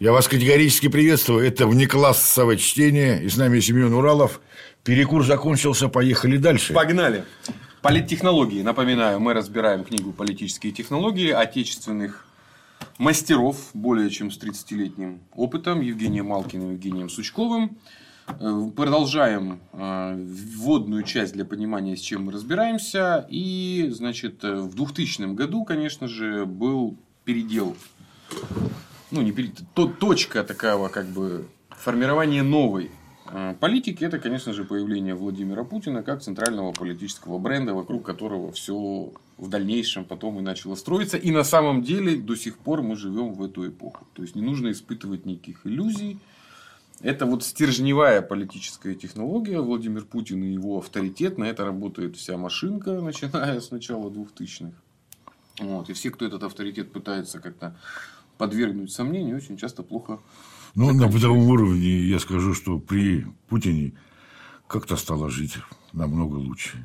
[0.00, 1.44] Я вас категорически приветствую.
[1.44, 3.20] Это внеклассовое чтение.
[3.24, 4.40] И с нами Семен Уралов.
[4.84, 5.88] Перекур закончился.
[5.88, 6.72] Поехали дальше.
[6.72, 7.24] Погнали.
[7.82, 8.62] Политтехнологии.
[8.62, 12.26] Напоминаю, мы разбираем книгу «Политические технологии» отечественных
[12.98, 17.78] мастеров более чем с 30-летним опытом Евгением Малкиным и Евгением Сучковым.
[18.40, 20.14] Э, продолжаем э,
[20.56, 23.26] вводную часть для понимания, с чем мы разбираемся.
[23.30, 27.76] И, значит, э, в 2000 году, конечно же, был передел
[29.10, 32.90] ну, не перед, то, точка такого, как бы, формирования новой
[33.60, 39.48] политики, это, конечно же, появление Владимира Путина как центрального политического бренда, вокруг которого все в
[39.50, 41.18] дальнейшем потом и начало строиться.
[41.18, 44.06] И на самом деле до сих пор мы живем в эту эпоху.
[44.14, 46.18] То есть не нужно испытывать никаких иллюзий.
[47.00, 49.60] Это вот стержневая политическая технология.
[49.60, 51.38] Владимир Путин и его авторитет.
[51.38, 54.72] На это работает вся машинка, начиная с начала 2000-х.
[55.60, 55.90] Вот.
[55.90, 57.76] И все, кто этот авторитет пытается как-то
[58.36, 60.20] подвергнуть сомнению, очень часто плохо.
[60.74, 63.94] Ну, на бытовом уровне я скажу, что при Путине
[64.66, 65.58] как-то стало жить
[65.92, 66.84] намного лучше.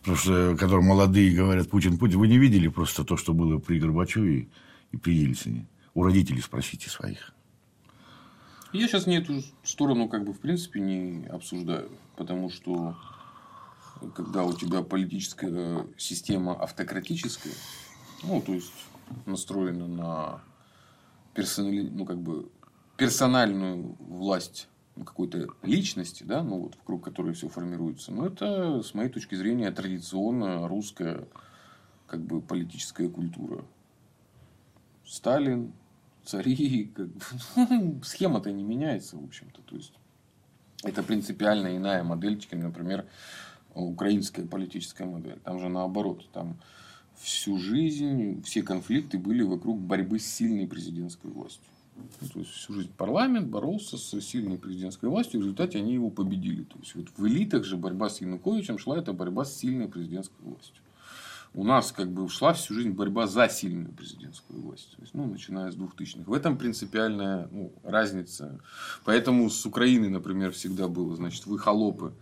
[0.00, 3.78] Потому что, когда молодые говорят Путин, Путин, вы не видели просто то, что было при
[3.78, 4.48] Горбачеве
[4.90, 5.66] и при Ельцине.
[5.94, 7.34] У родителей спросите своих.
[8.72, 11.90] Я сейчас не эту сторону, как бы, в принципе, не обсуждаю.
[12.16, 12.96] Потому что,
[14.14, 17.54] когда у тебя политическая система автократическая,
[18.22, 18.72] ну, то есть,
[19.26, 20.40] настроена на
[21.34, 21.88] персонали...
[21.88, 22.50] ну, как бы,
[22.96, 24.68] персональную власть
[25.04, 28.12] какой-то личности, да, ну вот вокруг которой все формируется.
[28.12, 31.28] Но это, с моей точки зрения, традиционная русская
[32.08, 33.64] как бы политическая культура.
[35.06, 35.72] Сталин,
[36.28, 39.62] цари, как бы, схема-то не меняется, в общем-то.
[39.62, 39.92] То есть,
[40.82, 43.06] это принципиально иная модель, чем, например,
[43.74, 45.38] украинская политическая модель.
[45.44, 46.56] Там же наоборот, там
[47.16, 51.64] всю жизнь все конфликты были вокруг борьбы с сильной президентской властью.
[51.96, 56.10] Ну, то есть всю жизнь парламент боролся с сильной президентской властью, в результате они его
[56.10, 56.62] победили.
[56.62, 60.42] То есть вот в элитах же борьба с Януковичем шла это борьба с сильной президентской
[60.42, 60.82] властью.
[61.54, 64.94] У нас как бы ушла всю жизнь борьба за сильную президентскую власть.
[64.96, 66.24] То есть, ну, начиная с 2000-х.
[66.26, 68.60] В этом принципиальная ну, разница.
[69.04, 72.12] Поэтому с Украиной, например, всегда было, значит, вы холопы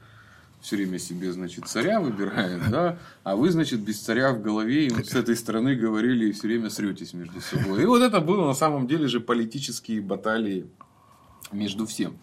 [0.61, 4.91] все время себе, значит, царя выбирает, да, а вы, значит, без царя в голове, и
[4.91, 7.83] вот с этой стороны говорили и все время сретесь между собой.
[7.83, 10.67] И вот это было на самом деле же политические баталии
[11.53, 12.19] между всем.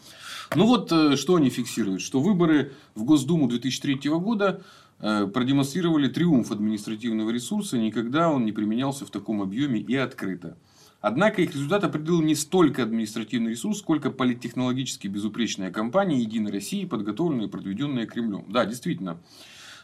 [0.55, 4.61] Ну вот, э, что они фиксируют, что выборы в Госдуму 2003 года
[5.03, 10.57] продемонстрировали триумф административного ресурса, никогда он не применялся в таком объеме и открыто.
[11.03, 17.47] Однако их результат определил не столько административный ресурс, сколько политтехнологически безупречная кампания «Единой России», подготовленная
[17.47, 18.45] и проведенная Кремлем.
[18.47, 19.19] Да, действительно,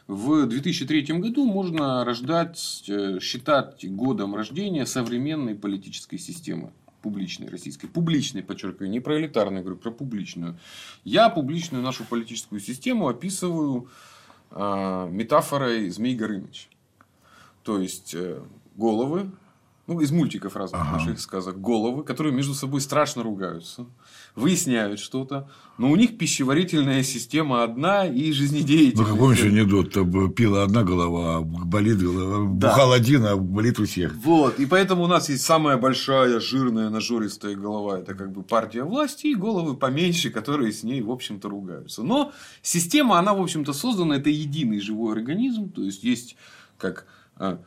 [0.07, 6.71] в 2003 году можно рождать, э, считать годом рождения современной политической системы
[7.01, 7.87] публичной российской.
[7.87, 10.57] Публичной, подчеркиваю, не про элитарную, говорю про публичную.
[11.03, 14.18] Я публичную нашу политическую систему описываю э,
[14.51, 16.69] метафорой Змей Горыныч.
[17.63, 18.41] То есть, э,
[18.75, 19.31] головы
[19.89, 20.97] ну, из мультиков разных ага.
[20.97, 23.87] наших сказок, головы, которые между собой страшно ругаются,
[24.35, 29.09] выясняют что-то, но у них пищеварительная система одна и жизнедеятельность.
[29.09, 32.69] Ну, помнишь анекдот, там пила одна голова, а болит голова, да.
[32.69, 34.13] бухал один, а болит у всех.
[34.13, 38.83] Вот, и поэтому у нас есть самая большая, жирная, нажористая голова, это как бы партия
[38.83, 42.03] власти, и головы поменьше, которые с ней, в общем-то, ругаются.
[42.03, 46.35] Но система, она, в общем-то, создана, это единый живой организм, то есть, есть
[46.77, 47.59] как а,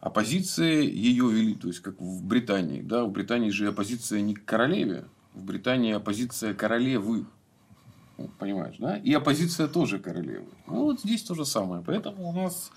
[0.00, 2.82] оппозиция ее вели, то есть как в Британии.
[2.82, 7.26] Да, в Британии же оппозиция не к королеве, в Британии оппозиция королевы.
[8.38, 8.96] Понимаешь, да?
[8.96, 10.48] И оппозиция тоже королевы.
[10.66, 11.82] Ну, вот здесь то же самое.
[11.84, 12.72] Поэтому у нас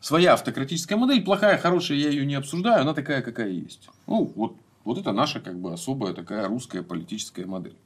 [0.00, 1.22] своя автократическая модель.
[1.22, 2.82] Плохая, хорошая, я ее не обсуждаю.
[2.82, 3.88] Она такая, какая есть.
[4.08, 7.76] Ну, вот, вот это наша как бы особая такая русская политическая модель.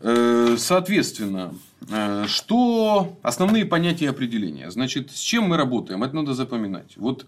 [0.00, 1.54] Э, соответственно,
[1.88, 4.70] э, что основные понятия и определения?
[4.70, 6.02] Значит, с чем мы работаем?
[6.02, 6.96] Это надо запоминать.
[6.96, 7.26] Вот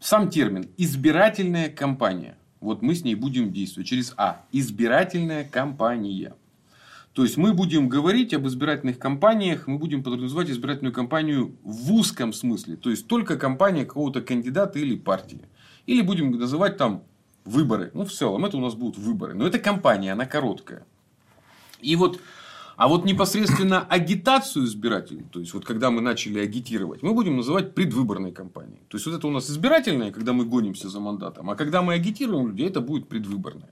[0.00, 2.36] сам термин избирательная кампания.
[2.60, 4.44] Вот мы с ней будем действовать через А.
[4.52, 6.34] Избирательная кампания.
[7.12, 12.34] То есть мы будем говорить об избирательных кампаниях, мы будем подразумевать избирательную кампанию в узком
[12.34, 12.76] смысле.
[12.76, 15.40] То есть только кампания какого-то кандидата или партии.
[15.86, 17.04] Или будем называть там
[17.46, 17.90] выборы.
[17.94, 19.32] Ну, в целом, это у нас будут выборы.
[19.34, 20.84] Но это кампания, она короткая.
[21.86, 22.20] И вот
[22.76, 27.74] а вот непосредственно агитацию избирателей, то есть вот когда мы начали агитировать, мы будем называть
[27.74, 28.80] предвыборной кампанией.
[28.88, 31.94] То есть вот это у нас избирательная, когда мы гонимся за мандатом, а когда мы
[31.94, 33.70] агитируем людей, это будет предвыборная.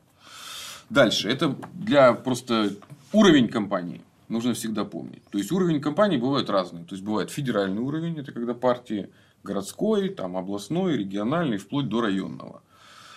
[0.89, 2.71] Дальше, это для просто
[3.13, 4.01] уровень кампании.
[4.29, 5.23] нужно всегда помнить.
[5.31, 6.85] То есть уровень компании бывает разный.
[6.85, 9.11] То есть бывает федеральный уровень, это когда партии
[9.43, 12.63] городской, там, областной, региональный, вплоть до районного.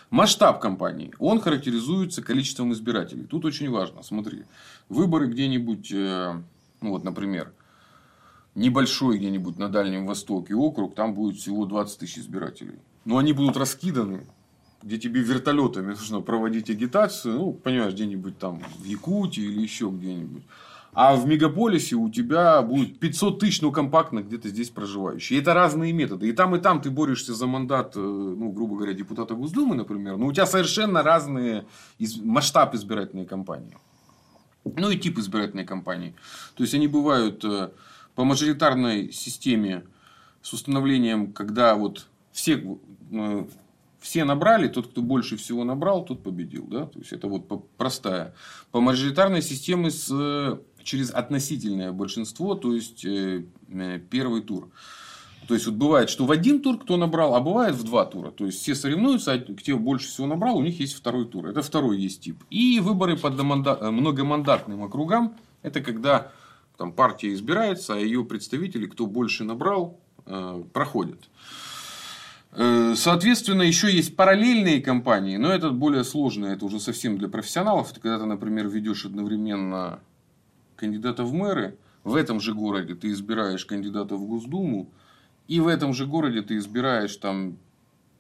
[0.10, 3.26] Масштаб компании, он характеризуется количеством избирателей.
[3.26, 4.44] Тут очень важно, смотри,
[4.88, 6.42] выборы где-нибудь, э,
[6.80, 7.52] ну вот, например,
[8.56, 12.80] небольшой где-нибудь на Дальнем Востоке округ, там будет всего 20 тысяч избирателей.
[13.04, 14.26] Но они будут раскиданы,
[14.82, 20.44] где тебе вертолетами нужно проводить агитацию, ну, понимаешь, где-нибудь там в Якутии или еще где-нибудь.
[21.00, 25.38] А в мегаполисе у тебя будет 500 тысяч, ну, компактно где-то здесь проживающие.
[25.38, 26.28] И это разные методы.
[26.28, 30.18] И там, и там ты борешься за мандат, э, ну, грубо говоря, депутата Госдумы, например.
[30.18, 31.68] Но у тебя совершенно разные
[32.24, 33.78] масштаб избирательной кампании.
[34.64, 36.16] Ну, и тип избирательной кампании.
[36.56, 37.70] То есть, они бывают э,
[38.16, 39.84] по мажоритарной системе
[40.42, 42.80] с установлением, когда вот все,
[43.12, 43.46] э,
[44.00, 46.66] все набрали, тот, кто больше всего набрал, тот победил.
[46.66, 46.88] Да?
[46.88, 48.34] То есть, это вот простая.
[48.72, 54.70] По мажоритарной системе с через относительное большинство, то есть э, э, первый тур.
[55.48, 58.32] То есть, вот бывает, что в один тур кто набрал, а бывает в два тура.
[58.32, 61.48] То есть, все соревнуются, а кто больше всего набрал, у них есть второй тур.
[61.48, 62.44] Это второй есть тип.
[62.50, 65.36] И выборы по э, многомандатным округам.
[65.62, 66.32] Это когда
[66.78, 70.00] там, партия избирается, а ее представители, кто больше набрал,
[70.74, 71.20] проходят.
[72.52, 77.92] Соответственно, еще есть параллельные кампании, но это более сложно, это уже совсем для профессионалов.
[77.92, 80.02] Это когда ты, например, ведешь одновременно
[80.78, 84.90] кандидата в мэры, в этом же городе ты избираешь кандидата в Госдуму,
[85.50, 87.58] и в этом же городе ты избираешь там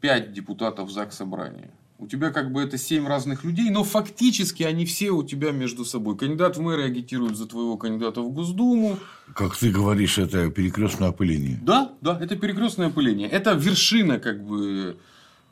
[0.01, 1.71] 5 депутатов ЗАГС Собрания.
[1.99, 5.83] У тебя как бы это 7 разных людей, но фактически они все у тебя между
[5.83, 6.15] собой.
[6.15, 8.97] Кандидат в мэры агитирует за твоего кандидата в Госдуму.
[9.33, 11.59] Как ты говоришь, это перекрестное опыление.
[11.63, 13.27] Да, да, это перекрестное опыление.
[13.27, 14.97] Это вершина как бы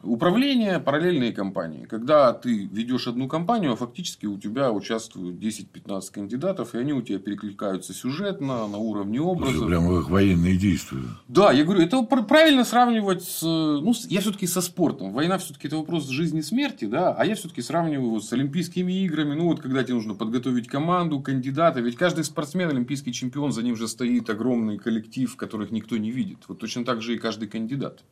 [0.05, 1.85] Управление параллельные компании.
[1.85, 7.01] Когда ты ведешь одну компанию, а фактически у тебя участвуют 10-15 кандидатов, и они у
[7.01, 9.57] тебя перекликаются сюжетно, на уровне образа.
[9.57, 11.01] Это прямо как военные действия.
[11.27, 13.41] Да, я говорю, это правильно сравнивать с...
[13.41, 15.11] Ну, я все-таки со спортом.
[15.11, 19.33] Война все-таки это вопрос жизни и смерти, да, а я все-таки сравниваю с Олимпийскими играми.
[19.33, 21.81] Ну, вот когда тебе нужно подготовить команду, кандидата.
[21.81, 26.39] Ведь каждый спортсмен, олимпийский чемпион, за ним же стоит огромный коллектив, которых никто не видит.
[26.47, 28.03] Вот точно так же и каждый кандидат.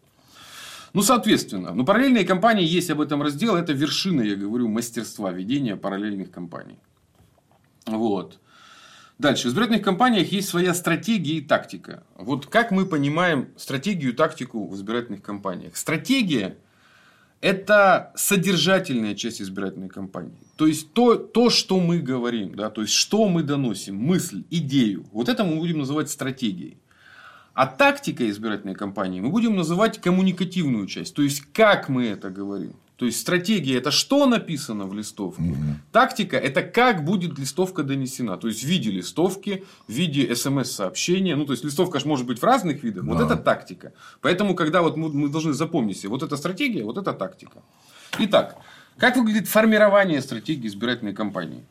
[0.93, 5.75] Ну, соответственно, ну, параллельные компании, есть об этом раздел, это вершина, я говорю, мастерства ведения
[5.75, 6.77] параллельных компаний.
[7.87, 8.39] Вот.
[9.17, 9.47] Дальше.
[9.47, 12.03] В избирательных компаниях есть своя стратегия и тактика.
[12.15, 15.77] Вот как мы понимаем стратегию и тактику в избирательных компаниях?
[15.77, 16.57] Стратегия–
[17.41, 20.37] это содержательная часть избирательной кампании.
[20.57, 25.05] То есть, то, то, что мы говорим, да, то есть, что мы доносим, мысль, идею.
[25.11, 26.77] Вот это мы будем называть стратегией.
[27.53, 31.13] А тактика избирательной кампании мы будем называть коммуникативную часть.
[31.15, 32.73] То есть, как мы это говорим.
[32.95, 35.41] То есть, стратегия– это что написано в листовке.
[35.41, 35.57] Угу.
[35.91, 38.38] Тактика– это как будет листовка донесена.
[38.38, 41.35] То есть, в виде листовки, в виде смс-сообщения.
[41.35, 43.03] Ну, то есть, листовка же может быть в разных видах.
[43.03, 43.11] Да.
[43.11, 43.94] Вот это тактика.
[44.21, 47.61] Поэтому, когда вот мы, мы должны запомнить себе, вот это стратегия, вот это тактика.
[48.19, 48.57] Итак,
[48.97, 51.65] как выглядит формирование стратегии избирательной кампании?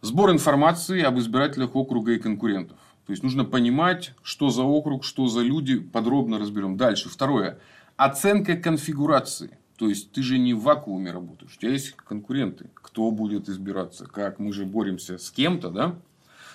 [0.00, 2.76] Сбор информации об избирателях округа и конкурентов.
[3.06, 6.76] То есть нужно понимать, что за округ, что за люди, подробно разберем.
[6.76, 7.08] Дальше.
[7.08, 7.58] Второе.
[7.96, 9.58] Оценка конфигурации.
[9.76, 11.56] То есть ты же не в вакууме работаешь.
[11.56, 12.70] У тебя есть конкуренты.
[12.74, 15.96] Кто будет избираться, как мы же боремся с кем-то, да?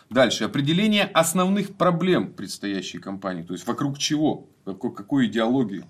[0.10, 0.46] Дальше.
[0.46, 3.44] Определение основных проблем предстоящей кампании.
[3.44, 5.84] То есть вокруг чего, какой, какой идеологии,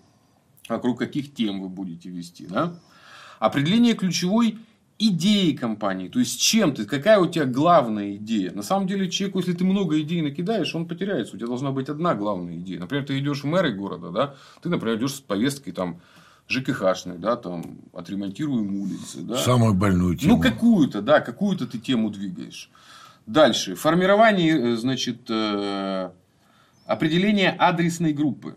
[0.67, 2.47] вокруг каких тем вы будете вести.
[2.47, 2.79] Да?
[3.39, 4.57] Определение ключевой
[4.99, 8.51] идеи компании, то есть чем ты, какая у тебя главная идея.
[8.51, 11.35] На самом деле человеку, если ты много идей накидаешь, он потеряется.
[11.35, 12.79] У тебя должна быть одна главная идея.
[12.79, 16.01] Например, ты идешь в мэры города, да, ты, например, идешь с повесткой там
[16.49, 19.37] ЖКХшной, да, там отремонтируем улицы, да.
[19.37, 20.35] Самую больную тему.
[20.35, 22.69] Ну какую-то, да, какую-то ты тему двигаешь.
[23.25, 26.09] Дальше формирование, э, значит, э,
[26.85, 28.55] определение адресной группы.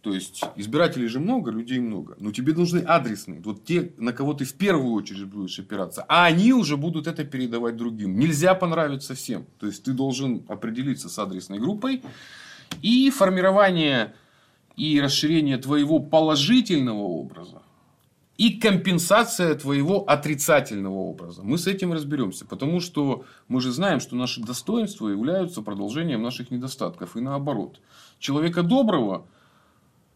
[0.00, 2.16] То есть избирателей же много, людей много.
[2.20, 3.40] Но тебе нужны адресные.
[3.40, 6.04] Вот те, на кого ты в первую очередь будешь опираться.
[6.08, 8.16] А они уже будут это передавать другим.
[8.16, 9.46] Нельзя понравиться всем.
[9.58, 12.02] То есть ты должен определиться с адресной группой.
[12.80, 14.14] И формирование
[14.76, 17.62] и расширение твоего положительного образа.
[18.36, 21.42] И компенсация твоего отрицательного образа.
[21.42, 22.46] Мы с этим разберемся.
[22.46, 27.16] Потому что мы же знаем, что наши достоинства являются продолжением наших недостатков.
[27.16, 27.80] И наоборот.
[28.20, 29.26] Человека доброго–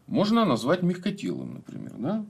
[0.07, 1.93] можно назвать мягкотелым, например.
[1.97, 2.25] Да?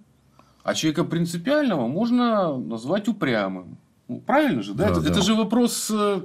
[0.64, 3.78] А человека принципиального можно назвать упрямым.
[4.08, 4.86] Ну, правильно же, да?
[4.86, 5.10] да, это, да.
[5.10, 6.22] это же вопрос э,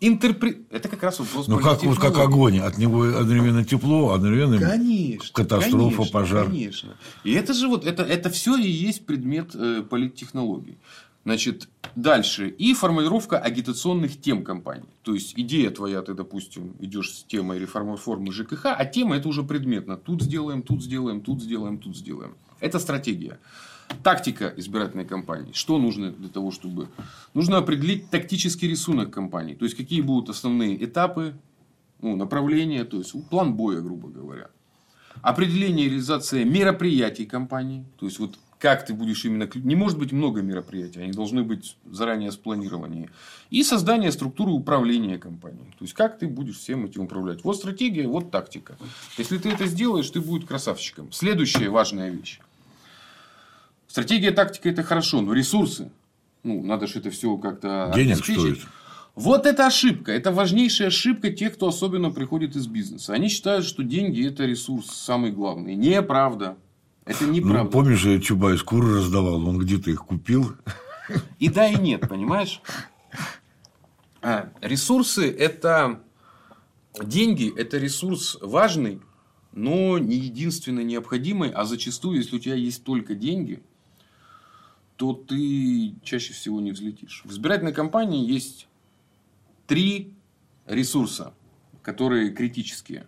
[0.00, 0.62] интерпре...
[0.70, 2.58] Это как раз вопрос Ну, как, вот, как огонь.
[2.58, 6.46] От него одновременно тепло, одновременно конечно, катастрофа, конечно, пожар.
[6.46, 6.96] Конечно.
[7.24, 10.78] И это же вот, это, это все и есть предмет э, политтехнологий.
[11.26, 12.48] Значит, дальше.
[12.50, 14.88] И формулировка агитационных тем компании.
[15.02, 17.98] То есть, идея твоя, ты, допустим, идешь с темой реформы
[18.30, 19.96] ЖКХ, а тема это уже предметно.
[19.96, 22.36] Тут сделаем, тут сделаем, тут сделаем, тут сделаем.
[22.60, 23.40] Это стратегия.
[24.04, 25.50] Тактика избирательной кампании.
[25.52, 26.90] Что нужно для того, чтобы...
[27.34, 29.56] Нужно определить тактический рисунок кампании.
[29.56, 31.34] То есть, какие будут основные этапы,
[32.00, 34.50] ну, направления, то есть, план боя, грубо говоря.
[35.22, 37.84] Определение и реализация мероприятий компании.
[37.98, 39.48] То есть, вот как ты будешь именно...
[39.54, 43.10] Не может быть много мероприятий, они должны быть заранее спланированы.
[43.50, 45.70] И создание структуры управления компанией.
[45.78, 47.44] То есть, как ты будешь всем этим управлять.
[47.44, 48.76] Вот стратегия, вот тактика.
[49.18, 51.12] Если ты это сделаешь, ты будешь красавчиком.
[51.12, 52.40] Следующая важная вещь.
[53.88, 55.90] Стратегия, тактика– это хорошо, но ресурсы,
[56.42, 58.58] ну, надо же это все как-то Денег стоит.
[59.14, 60.12] Вот это ошибка.
[60.12, 63.14] Это важнейшая ошибка тех, кто особенно приходит из бизнеса.
[63.14, 65.74] Они считают, что деньги– это ресурс самый главный.
[65.74, 66.58] Неправда.
[67.06, 67.70] Это Ну, неправда.
[67.70, 70.56] помнишь, я Чубайс куры раздавал, он где-то их купил.
[71.38, 72.60] И да, и нет, понимаешь?
[74.20, 76.02] А, ресурсы– это...
[77.00, 79.00] Деньги– это ресурс важный,
[79.52, 81.50] но не единственно необходимый.
[81.50, 83.62] А зачастую, если у тебя есть только деньги,
[84.96, 87.22] то ты чаще всего не взлетишь.
[87.24, 88.66] В избирательной кампании есть
[89.66, 90.14] три
[90.64, 91.34] ресурса,
[91.82, 93.06] которые критические.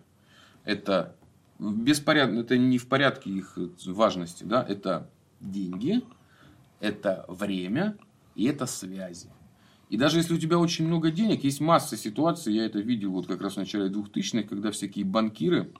[0.63, 1.15] Это
[1.59, 2.29] беспоряд...
[2.31, 6.01] это не в порядке их важности, да, это деньги,
[6.79, 7.97] это время
[8.35, 9.29] и это связи.
[9.89, 13.27] И даже если у тебя очень много денег, есть масса ситуаций, я это видел вот
[13.27, 15.71] как раз в начале 2000-х, когда всякие банкиры,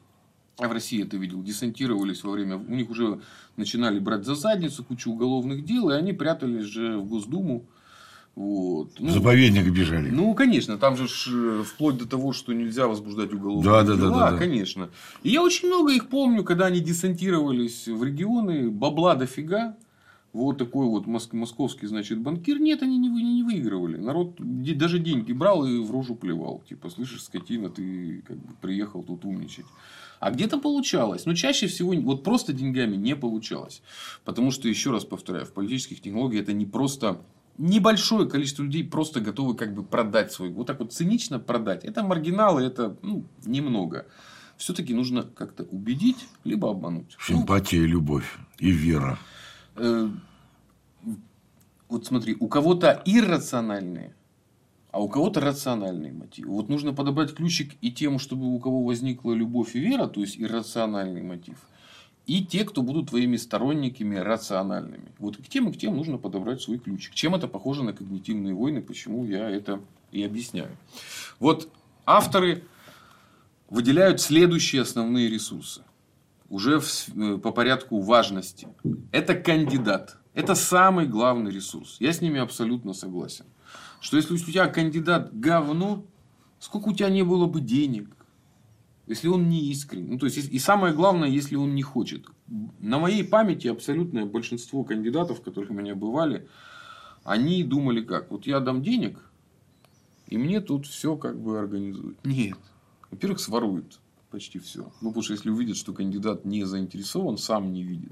[0.58, 3.22] а в России это видел, десантировались во время, у них уже
[3.56, 7.66] начинали брать за задницу кучу уголовных дел, и они прятались же в Госдуму.
[8.36, 8.94] Вот.
[8.98, 10.10] В Ну, заповедник бежали.
[10.10, 13.96] ну, конечно, там же ж, э, вплоть до того, что нельзя возбуждать уголовные Да, да,
[13.96, 14.38] да, дела, да, да.
[14.38, 14.90] конечно.
[15.24, 19.76] И я очень много их помню, когда они десантировались в регионы, бабла дофига.
[20.32, 22.60] Вот такой вот мос- московский, значит, банкир.
[22.60, 23.98] Нет, они не, не выигрывали.
[23.98, 26.62] Народ даже деньги брал и в рожу плевал.
[26.70, 29.66] Типа, слышишь, скотина, ты как бы приехал тут умничать.
[30.20, 31.26] А где-то получалось.
[31.26, 33.82] Но чаще всего вот просто деньгами не получалось.
[34.24, 37.20] Потому что, еще раз повторяю, в политических технологиях это не просто
[37.60, 41.84] небольшое количество людей просто готовы как бы продать свой, вот так вот цинично продать.
[41.84, 44.08] Это маргиналы, это ну, немного.
[44.58, 47.16] Все-таки нужно как-то убедить, либо обмануть.
[47.30, 49.20] Ну, Симпатия, любовь и вера.
[49.76, 50.10] э,
[51.90, 54.16] вот смотри, у кого-то иррациональные,
[54.92, 56.52] а у кого-то рациональные мотивы.
[56.52, 60.40] Вот нужно подобрать ключик и тем, чтобы у кого возникла любовь и вера, то есть
[60.40, 61.58] иррациональный мотив,
[62.30, 65.12] и те, кто будут твоими сторонниками рациональными.
[65.18, 67.16] Вот к тем и к тем нужно подобрать свой ключик.
[67.16, 69.82] Чем это похоже на когнитивные войны, почему я это
[70.12, 70.70] и объясняю.
[71.40, 71.70] Вот
[72.06, 72.66] авторы
[73.68, 75.82] выделяют следующие основные ресурсы.
[76.50, 78.68] Уже в э, по порядку важности.
[79.12, 80.18] Это кандидат.
[80.36, 81.98] Это самый главный ресурс.
[82.00, 83.46] Я с ними абсолютно согласен.
[84.02, 86.06] Что если у тебя кандидат говно,
[86.60, 88.16] сколько у тебя не было бы денег,
[89.10, 90.12] если он не искренний.
[90.12, 92.28] Ну, то есть, и самое главное, если он не хочет.
[92.80, 96.48] На моей памяти абсолютное большинство кандидатов, которых у меня бывали,
[97.24, 98.32] они думали как?
[98.32, 99.20] Вот я дам денег,
[100.28, 102.24] и мне тут все как бы организуют.
[102.24, 102.58] Нет.
[103.10, 104.00] Во-первых, своруют
[104.30, 104.92] почти все.
[105.02, 108.12] Ну, потому что если увидят, что кандидат не заинтересован, сам не видит.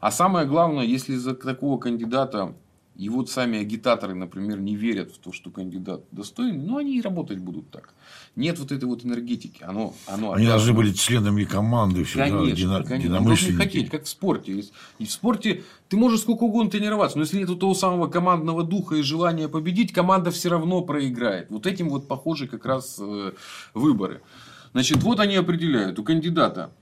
[0.00, 2.54] А самое главное, если за такого кандидата
[2.96, 7.00] и вот сами агитаторы, например, не верят в то, что кандидат достоин, ну, они и
[7.00, 7.92] работать будут так.
[8.36, 9.62] Нет вот этой вот энергетики.
[9.64, 13.10] Оно, оно Они должны быть членами команды всегда, Конечно, дина- конечно.
[13.10, 13.56] Должны единомышленники.
[13.62, 14.64] хотеть, как в спорте.
[14.98, 18.94] И в спорте ты можешь сколько угодно тренироваться, но если нет того самого командного духа
[18.96, 21.50] и желания победить, команда все равно проиграет.
[21.50, 23.32] Вот этим вот похожи как раз э,
[23.74, 24.22] выборы.
[24.72, 25.98] Значит, вот они определяют.
[25.98, 26.72] У кандидата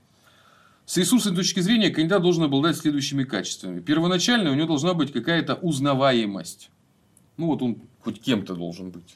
[0.85, 3.79] с ресурсной точки зрения кандидат должен обладать следующими качествами.
[3.79, 6.69] Первоначально у него должна быть какая-то узнаваемость.
[7.37, 9.15] Ну, вот он хоть кем-то должен быть.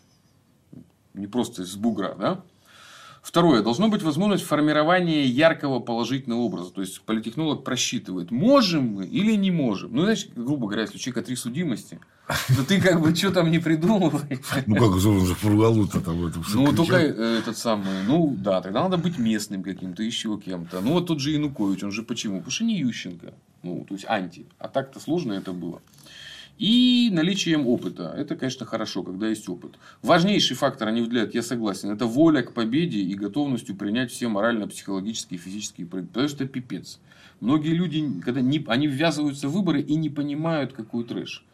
[1.14, 2.44] Не просто из бугра, да?
[3.22, 3.62] Второе.
[3.62, 6.72] Должно быть возможность формирования яркого положительного образа.
[6.72, 9.94] То есть, политтехнолог просчитывает, можем мы или не можем.
[9.94, 13.50] Ну, знаешь, грубо говоря, если у человека три судимости, то ты как бы что там
[13.52, 14.40] не придумывай.
[14.66, 16.86] Ну, как он же Фургалу-то там в этом всё Ну, кричал.
[16.86, 20.82] только э, этот самый, ну, да, тогда надо быть местным каким-то, еще кем-то.
[20.82, 22.38] Ну, вот тот же Янукович, он же почему?
[22.38, 23.34] Потому что не Ющенко.
[23.64, 24.46] Ну, то есть, анти.
[24.60, 25.82] А так-то сложно это было.
[26.58, 28.14] И наличием опыта.
[28.18, 29.76] Это, конечно, хорошо, когда есть опыт.
[30.02, 35.40] Важнейший фактор, они выделяют, я согласен, это воля к победе и готовностью принять все морально-психологические
[35.40, 36.12] и физические проявления.
[36.14, 37.00] Потому что это пипец.
[37.40, 41.46] Многие люди, когда не, они ввязываются в выборы и не понимают, какой трэш.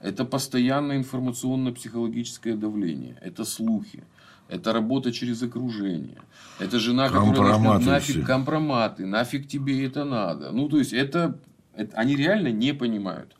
[0.00, 3.16] Это постоянное информационно-психологическое давление.
[3.22, 4.04] Это слухи.
[4.48, 6.20] Это работа через окружение.
[6.60, 8.24] Это жена, которая начнет, нафиг все.
[8.24, 10.52] компроматы, нафиг тебе это надо.
[10.52, 11.38] Ну, то есть, это,
[11.74, 13.36] это они реально не понимают.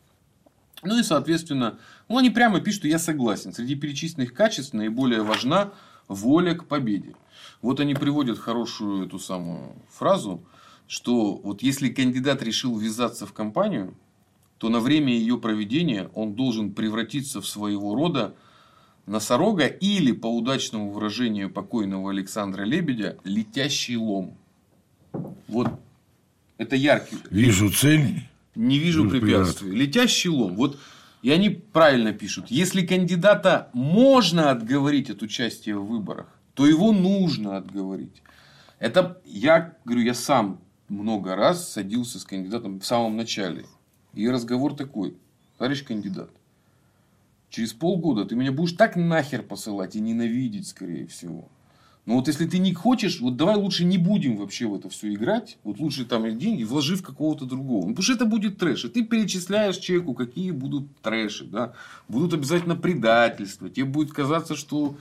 [0.83, 3.53] Ну и, соответственно, ну, они прямо пишут, что я согласен.
[3.53, 5.71] Среди перечисленных качеств наиболее важна
[6.07, 7.15] воля к победе.
[7.61, 10.43] Вот они приводят хорошую эту самую фразу,
[10.87, 13.93] что вот если кандидат решил ввязаться в кампанию,
[14.57, 18.35] то на время ее проведения он должен превратиться в своего рода
[19.05, 24.37] носорога или, по удачному выражению покойного Александра Лебедя, летящий лом.
[25.47, 25.69] Вот
[26.57, 27.17] это яркий.
[27.29, 28.23] Вижу цель.
[28.55, 29.71] Не вижу Вижу препятствий.
[29.71, 30.55] Летящий лом.
[30.55, 30.79] Вот
[31.21, 32.45] и они правильно пишут.
[32.49, 38.21] Если кандидата можно отговорить от участия в выборах, то его нужно отговорить.
[38.79, 43.65] Это я говорю, я сам много раз садился с кандидатом в самом начале.
[44.17, 45.15] И разговор такой.
[45.59, 46.31] Товарищ кандидат,
[47.49, 51.49] через полгода ты меня будешь так нахер посылать и ненавидеть, скорее всего.
[52.07, 55.13] Но вот если ты не хочешь, вот давай лучше не будем вообще в это все
[55.13, 55.57] играть.
[55.63, 57.85] Вот лучше там деньги вложи в какого-то другого.
[57.85, 58.85] Ну, потому что это будет трэш.
[58.85, 61.45] И ты перечисляешь человеку, какие будут трэши.
[61.45, 61.73] Да?
[62.07, 63.69] Будут обязательно предательства.
[63.69, 64.95] Тебе будет казаться, что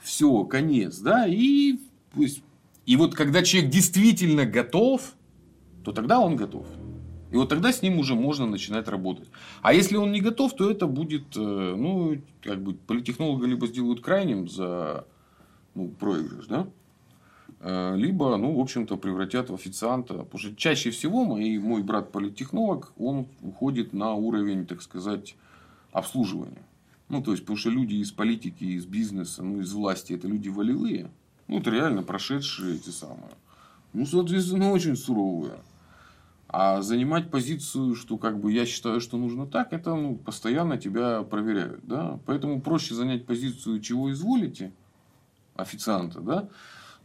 [0.00, 0.98] все, конец.
[0.98, 1.26] Да?
[1.28, 1.78] И,
[2.12, 2.42] пусть...
[2.86, 5.14] и вот когда человек действительно готов,
[5.84, 6.66] то тогда он готов.
[7.36, 9.28] И вот тогда с ним уже можно начинать работать.
[9.60, 14.00] А если он не готов, то это будет, э, ну, как бы политтехнолога либо сделают
[14.00, 15.04] крайним за
[15.74, 16.66] ну, проигрыш, да?
[17.60, 20.14] Э, либо, ну, в общем-то, превратят в официанта.
[20.14, 25.36] Потому что чаще всего мой, мой брат политтехнолог, он уходит на уровень, так сказать,
[25.92, 26.64] обслуживания.
[27.10, 30.48] Ну, то есть, потому что люди из политики, из бизнеса, ну, из власти, это люди
[30.48, 31.10] волевые.
[31.48, 33.34] Ну, это реально прошедшие эти самые.
[33.92, 35.58] Ну, соответственно, очень суровые.
[36.48, 41.22] А занимать позицию, что как бы я считаю, что нужно так, это ну, постоянно тебя
[41.22, 41.84] проверяют.
[41.84, 42.20] Да?
[42.24, 44.72] Поэтому проще занять позицию, чего изволите,
[45.56, 46.48] официанта, да,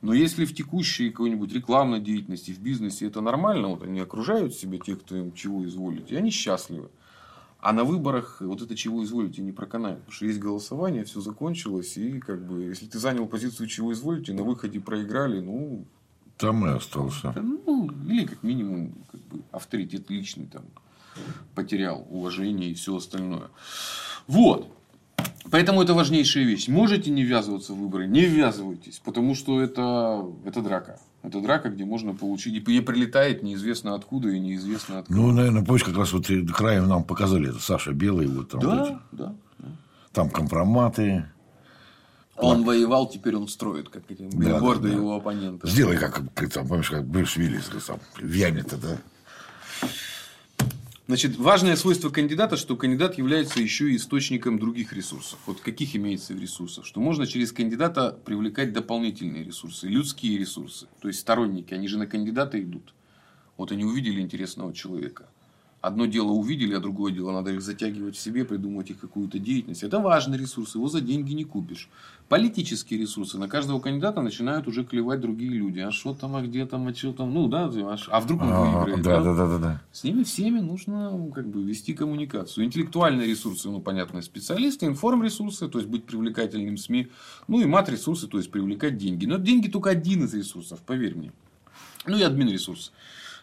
[0.02, 4.80] но если в текущей какой-нибудь рекламной деятельности, в бизнесе это нормально, вот они окружают себя
[4.80, 6.90] тех, кто им чего изволите, и они счастливы.
[7.60, 10.00] А на выборах вот это чего изволите не проканает.
[10.00, 11.96] Потому что есть голосование, все закончилось.
[11.98, 15.86] И как бы, если ты занял позицию чего изволите, на выходе проиграли, ну...
[16.38, 17.34] Там и остался.
[17.40, 20.64] Ну, или как минимум как бы, авторитет личный там
[21.56, 23.50] потерял уважение и все остальное.
[24.28, 24.68] Вот.
[25.50, 26.68] Поэтому это важнейшая вещь.
[26.68, 31.00] Можете не ввязываться в выборы, не ввязывайтесь, потому что это, это драка.
[31.24, 32.56] Это драка, где можно получить.
[32.56, 35.20] И прилетает неизвестно откуда и неизвестно откуда.
[35.20, 38.28] Ну, наверное, помнишь, как раз вот краем нам показали это Саша Белый.
[38.28, 39.68] Вот там, да, вот, да, да.
[40.14, 41.26] Там компроматы.
[42.42, 44.96] Он воевал, теперь он строит, как эти билборды да, да.
[44.96, 45.68] его оппонента.
[45.68, 48.98] Сделай, как, там, помнишь, как Брюс Виллис, там, в яме-то, да?
[51.08, 55.40] Значит, важное свойство кандидата, что кандидат является еще и источником других ресурсов.
[55.46, 56.88] Вот каких имеется ресурсов?
[56.88, 60.88] Что можно через кандидата привлекать дополнительные ресурсы, людские ресурсы.
[61.02, 62.94] То есть сторонники, они же на кандидата идут.
[63.58, 65.28] Вот они увидели интересного человека.
[65.82, 69.82] Одно дело увидели, а другое дело надо их затягивать в себе, придумывать их какую-то деятельность.
[69.82, 71.90] Это важный ресурс, его за деньги не купишь.
[72.30, 73.40] Политические ресурсы.
[73.40, 75.80] На каждого кандидата начинают уже клевать другие люди.
[75.80, 77.34] А что там, а где там, а что там.
[77.34, 77.72] Ну да,
[78.10, 79.02] а вдруг он выиграет.
[79.02, 79.82] Да, да, да, да, да.
[79.92, 82.64] С ними всеми нужно ну, как бы вести коммуникацию.
[82.64, 87.08] Интеллектуальные ресурсы, ну понятно, специалисты, информресурсы, то есть быть привлекательным СМИ.
[87.48, 89.26] Ну и мат-ресурсы, то есть привлекать деньги.
[89.26, 91.32] Но деньги только один из ресурсов, поверь мне.
[92.06, 92.92] Ну и админ ресурс.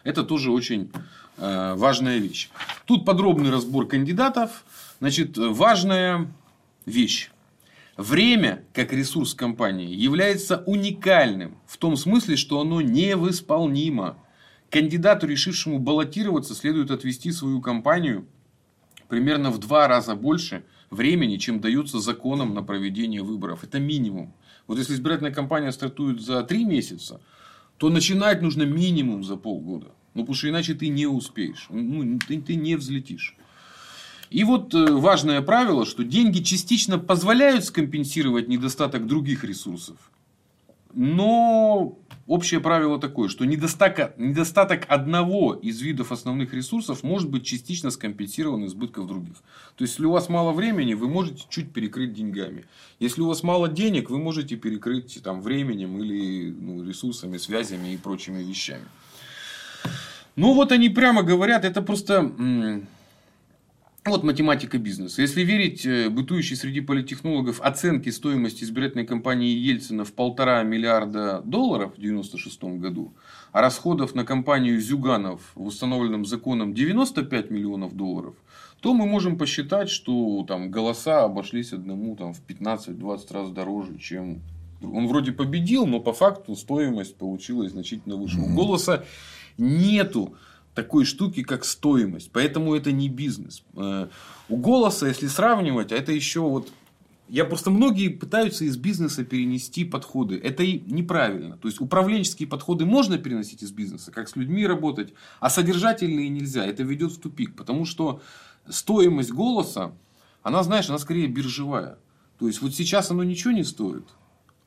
[0.03, 0.91] Это тоже очень
[1.37, 2.49] э, важная вещь.
[2.85, 4.63] Тут подробный разбор кандидатов.
[4.99, 6.31] Значит, важная
[6.85, 7.29] вещь.
[7.97, 14.17] Время, как ресурс компании, является уникальным в том смысле, что оно невосполнимо.
[14.69, 18.25] Кандидату, решившему баллотироваться, следует отвести свою компанию
[19.09, 23.63] примерно в два раза больше времени, чем дается законом на проведение выборов.
[23.63, 24.33] Это минимум.
[24.67, 27.19] Вот если избирательная кампания стартует за три месяца,
[27.79, 29.87] то начинать нужно минимум за полгода.
[30.13, 31.67] Ну, потому что иначе ты не успеешь.
[31.69, 33.35] Ну, ты, ты не взлетишь.
[34.29, 39.97] И вот э, важное правило, что деньги частично позволяют скомпенсировать недостаток других ресурсов.
[40.93, 41.97] Но
[42.29, 48.67] общее правило такое, что недостаток, недостаток одного из видов основных ресурсов может быть частично скомпенсирован
[48.67, 49.35] избытков других.
[49.75, 52.65] То есть, если у вас мало времени, вы можете чуть перекрыть деньгами.
[52.99, 57.97] Если у вас мало денег, вы можете перекрыть там, временем или ну, ресурсами, связями и
[57.97, 58.85] прочими вещами.
[60.35, 62.31] Ну, вот они прямо говорят, это просто...
[64.05, 65.21] Вот математика бизнеса.
[65.21, 71.91] Если верить э, бытующей среди политтехнологов оценке стоимости избирательной кампании Ельцина в полтора миллиарда долларов
[71.91, 73.13] в 1996 году,
[73.51, 78.35] а расходов на кампанию Зюганов в установленном законом 95 миллионов долларов,
[78.79, 84.41] то мы можем посчитать, что там голоса обошлись одному там, в 15-20 раз дороже, чем...
[84.81, 88.39] Он вроде победил, но по факту стоимость получилась значительно выше.
[88.39, 89.03] У голоса
[89.57, 90.35] нету
[90.81, 92.31] такой штуки, как стоимость.
[92.31, 93.63] Поэтому это не бизнес.
[93.75, 94.07] Э,
[94.47, 96.69] у голоса, если сравнивать, это еще вот
[97.27, 100.39] я просто многие пытаются из бизнеса перенести подходы.
[100.41, 101.57] Это и неправильно.
[101.57, 106.65] То есть управленческие подходы можно переносить из бизнеса, как с людьми работать, а содержательные нельзя.
[106.65, 108.21] Это ведет в тупик, потому что
[108.69, 109.91] стоимость голоса,
[110.43, 111.97] она, знаешь, она скорее биржевая.
[112.39, 114.05] То есть вот сейчас оно ничего не стоит,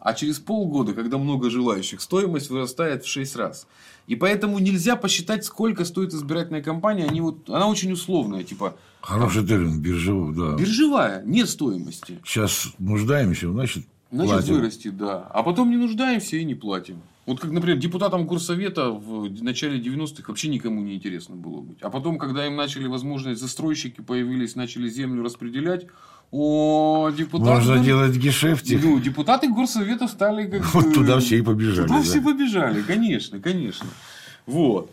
[0.02, 3.66] а через полгода, когда много желающих, стоимость вырастает в 6 раз.
[4.08, 7.04] И поэтому нельзя посчитать, сколько стоит избирательная кампания.
[7.04, 8.42] Они вот, она очень условная.
[8.42, 10.56] Типа, Хороший термин, биржевая, да.
[10.56, 12.18] Биржевая, нет стоимости.
[12.24, 14.54] Сейчас нуждаемся, значит, Значит, платим.
[14.54, 15.26] вырастет, да.
[15.30, 17.00] А потом не нуждаемся и не платим.
[17.24, 21.78] Вот как, например, депутатам Горсовета в начале 90-х вообще никому не интересно было быть.
[21.80, 25.86] А потом, когда им начали возможность, застройщики появились, начали землю распределять,
[26.32, 27.50] о, депутаты...
[27.52, 28.80] Можно делать гешефте.
[28.82, 31.86] Ну, депутаты Горсовета стали как Вот туда все и побежали.
[31.86, 32.04] Туда да.
[32.04, 33.86] все побежали, конечно, конечно.
[34.46, 34.90] Вот.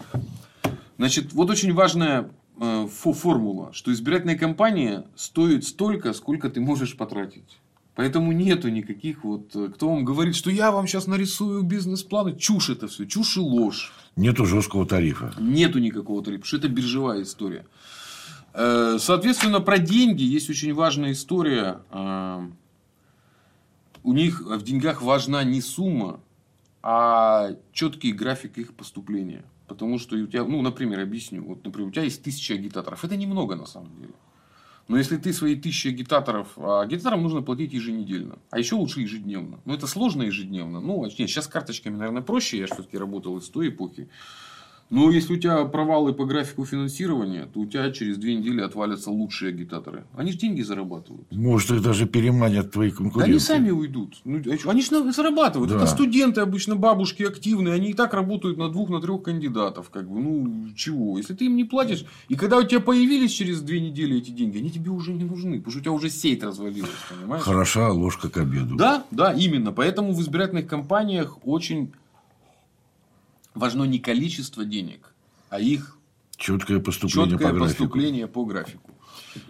[0.97, 6.97] Значит, вот очень важная э, фо- формула, что избирательная кампания стоит столько, сколько ты можешь
[6.97, 7.59] потратить.
[7.95, 12.35] Поэтому нету никаких вот, э, кто вам говорит, что я вам сейчас нарисую бизнес-планы.
[12.35, 13.93] Чушь это все, чушь и ложь.
[14.17, 15.33] Нету жесткого тарифа.
[15.39, 17.65] Нету никакого тарифа, что это биржевая история.
[18.53, 21.81] Э, Соответственно, про деньги есть очень важная история.
[21.91, 22.47] Э,
[24.03, 26.19] У них в деньгах важна не сумма,
[26.81, 29.43] а четкий график их поступления.
[29.67, 31.43] Потому что у тебя, ну, например, объясню.
[31.43, 33.05] Вот, например, у тебя есть тысяча агитаторов.
[33.05, 34.13] Это немного на самом деле.
[34.87, 39.59] Но если ты свои тысячи агитаторов, а агитаторам нужно платить еженедельно, а еще лучше ежедневно.
[39.65, 40.81] Но это сложно ежедневно.
[40.81, 42.57] Ну, нет, сейчас с карточками, наверное, проще.
[42.57, 44.09] Я все-таки работал из той эпохи.
[44.89, 49.11] Но если у тебя провалы по графику финансирования, то у тебя через две недели отвалятся
[49.11, 50.05] лучшие агитаторы.
[50.15, 51.31] Они же деньги зарабатывают.
[51.31, 53.29] Может, их даже переманят твои Да конкуренты.
[53.31, 54.15] они сами уйдут.
[54.25, 55.71] Ну, а они же зарабатывают.
[55.71, 55.77] Да.
[55.77, 57.75] Это студенты обычно, бабушки активные.
[57.75, 59.89] Они и так работают на двух, на трех кандидатов.
[59.91, 61.17] Как бы, ну, чего?
[61.17, 64.57] Если ты им не платишь, и когда у тебя появились через две недели эти деньги,
[64.57, 65.57] они тебе уже не нужны.
[65.57, 67.43] Потому что у тебя уже сеть развалилась, понимаешь?
[67.43, 68.75] Хороша ложка к обеду.
[68.75, 69.71] Да, да, именно.
[69.71, 71.91] Поэтому в избирательных кампаниях очень
[73.53, 75.13] важно не количество денег,
[75.49, 75.97] а их
[76.37, 77.83] Четкое поступление четкое по графику.
[77.83, 78.91] поступление по графику.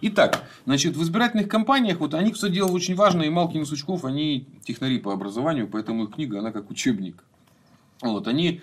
[0.02, 4.04] Итак, значит, в избирательных кампаниях, вот они, кстати, дело очень важно, и Малкин и Сучков,
[4.04, 7.22] они технари по образованию, поэтому их книга, она как учебник.
[8.02, 8.60] Вот, они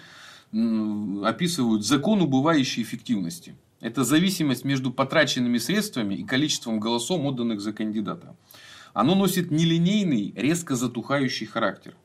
[0.52, 3.56] описывают закон убывающей эффективности.
[3.80, 8.36] Это зависимость между потраченными средствами и количеством голосов, отданных за кандидата.
[8.93, 11.95] Оно носит нелинейный, резко затухающий характер.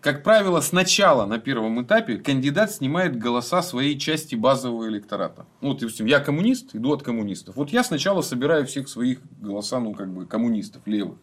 [0.00, 5.44] Как правило, сначала на первом этапе кандидат снимает голоса своей части базового электората.
[5.60, 7.56] Ну, Вот, допустим, я коммунист, иду от коммунистов.
[7.56, 11.18] Вот я сначала собираю всех своих голоса, ну, как бы, коммунистов, левых.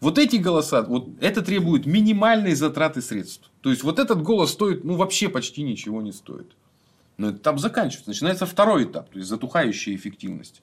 [0.00, 3.50] Вот эти голоса, вот это требует минимальной затраты средств.
[3.62, 6.52] То есть, вот этот голос стоит, ну, вообще почти ничего не стоит.
[7.16, 8.10] Но этот этап заканчивается.
[8.10, 10.60] Начинается второй этап, то есть затухающая эффективность.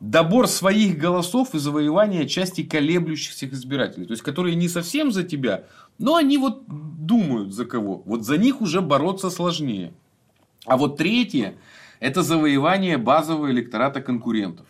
[0.00, 4.06] Добор своих голосов и завоевание части колеблющихся избирателей.
[4.06, 5.64] То есть, которые не совсем за тебя,
[5.98, 8.02] но они вот думают за кого.
[8.06, 9.92] Вот за них уже бороться сложнее.
[10.64, 11.56] А вот третье,
[12.00, 14.66] это завоевание базового электората конкурентов.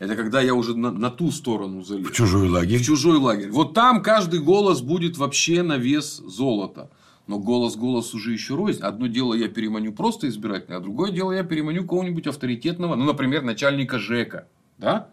[0.00, 2.08] Это когда я уже на, на ту сторону залез.
[2.08, 2.78] В чужой лагерь.
[2.78, 3.50] В чужой лагерь.
[3.50, 6.90] Вот там каждый голос будет вообще на вес золота.
[7.26, 8.82] Но голос голос уже еще рознь.
[8.82, 13.42] Одно дело я переманю просто избирателя, а другое дело я переманю кого-нибудь авторитетного, ну, например,
[13.42, 14.46] начальника ЖЭКа,
[14.78, 15.08] да?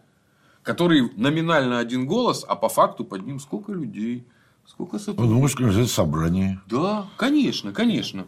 [0.62, 4.24] который номинально один голос, а по факту под ним сколько людей,
[4.66, 5.40] сколько сотрудников.
[5.40, 6.60] может организовать собрание.
[6.68, 8.26] Да, конечно, конечно.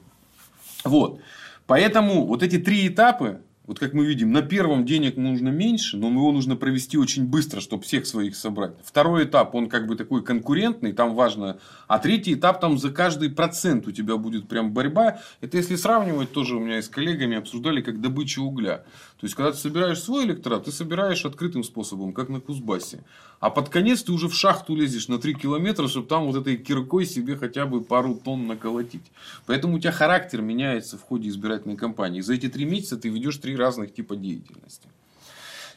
[0.85, 1.21] Вот.
[1.67, 6.09] Поэтому вот эти три этапа, вот как мы видим, на первом денег нужно меньше, но
[6.09, 8.73] его нужно провести очень быстро, чтобы всех своих собрать.
[8.85, 11.59] Второй этап, он как бы такой конкурентный, там важно.
[11.87, 15.21] А третий этап, там за каждый процент у тебя будет прям борьба.
[15.41, 18.85] Это если сравнивать, тоже у меня и с коллегами обсуждали, как добыча угля.
[19.25, 23.03] То есть, когда ты собираешь свой электорат, ты собираешь открытым способом, как на Кузбассе.
[23.41, 26.59] А под конец ты уже в шахту лезешь на 3 километра, чтобы там вот этой
[26.59, 29.11] киркой себе хотя бы пару тонн наколотить.
[29.47, 32.21] Поэтому у тебя характер меняется в ходе избирательной кампании.
[32.21, 34.89] За эти три месяца ты ведешь три разных типа деятельности.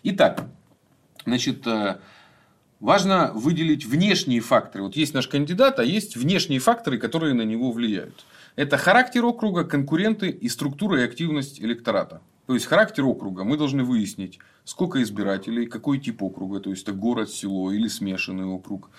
[0.04, 0.44] Итак,
[1.24, 2.00] значит, э,
[2.82, 4.84] важно выделить внешние факторы.
[4.84, 8.26] Вот есть наш кандидат, а есть внешние факторы, которые на него влияют.
[8.58, 12.22] Это характер округа, конкуренты и структура и активность электората.
[12.48, 16.94] То есть характер округа мы должны выяснить, сколько избирателей, какой тип округа, то есть это
[16.94, 18.90] город, село или смешанный округ,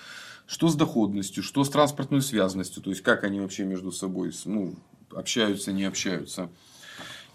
[0.45, 4.75] что с доходностью, что с транспортной связанностью, то есть как они вообще между собой ну,
[5.11, 6.49] общаются, не общаются.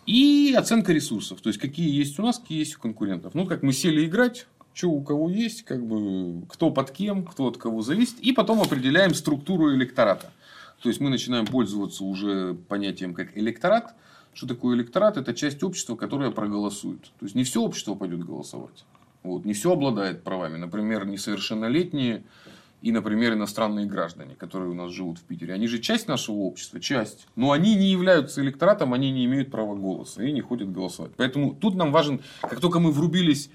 [0.07, 3.35] И оценка ресурсов, то есть какие есть у нас, какие есть у конкурентов.
[3.35, 7.49] Ну, как мы сели играть, что у кого есть, как бы, кто под кем, кто
[7.49, 10.33] от кого зависит, и потом определяем структуру электората.
[10.81, 13.97] То есть мы начинаем пользоваться уже понятием как электорат,
[14.35, 15.17] Что такое электорат?
[15.17, 17.03] Это часть общества, которая проголосует.
[17.19, 18.85] То есть не все общество пойдет голосовать.
[19.23, 19.45] Вот.
[19.45, 20.57] Не все обладает правами.
[20.57, 22.25] Например, несовершеннолетние
[22.83, 25.55] и, например, иностранные граждане, которые у нас живут в Питере.
[25.55, 27.27] Они же часть нашего общества, часть.
[27.35, 31.13] Но они не являются электоратом, они не имеют права голоса и не ходят голосовать.
[31.17, 33.51] Поэтому тут нам важен, как только мы врубились,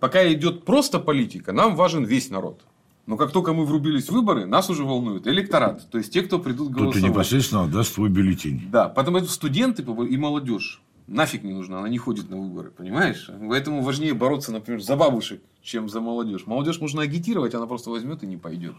[0.00, 2.62] пока идет просто политика, нам важен весь народ.
[3.06, 5.90] Но как только мы врубились в выборы, нас уже волнует электорат.
[5.90, 7.02] То есть те, кто придут голосовать.
[7.02, 8.68] Ты непосредственно даст свой бюллетень.
[8.70, 13.28] Да, потому что студенты и молодежь нафиг не нужна, она не ходит на выборы, понимаешь?
[13.48, 16.46] Поэтому важнее бороться, например, за бабушек, чем за молодежь.
[16.46, 18.76] Молодежь можно агитировать, она просто возьмет и не пойдет.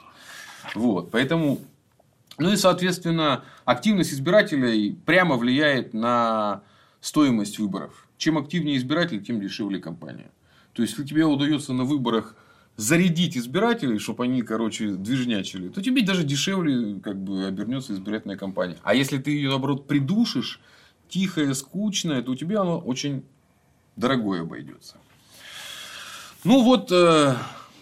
[0.73, 1.59] Вот, поэтому,
[2.38, 6.62] ну и, соответственно, активность избирателей прямо влияет на
[7.01, 8.07] стоимость выборов.
[8.17, 10.31] Чем активнее избиратель, тем дешевле компания.
[10.71, 12.38] То есть, если тебе удается на выборах
[12.75, 18.77] зарядить избирателей, чтобы они, короче, движнячили, то тебе даже дешевле как бы обернется избирательная кампания.
[18.83, 20.59] А если ты ее, наоборот, придушишь,
[21.07, 23.23] тихое, скучное, то у тебя оно очень
[23.95, 24.95] дорогое обойдется.
[26.43, 27.36] Ну вот, э,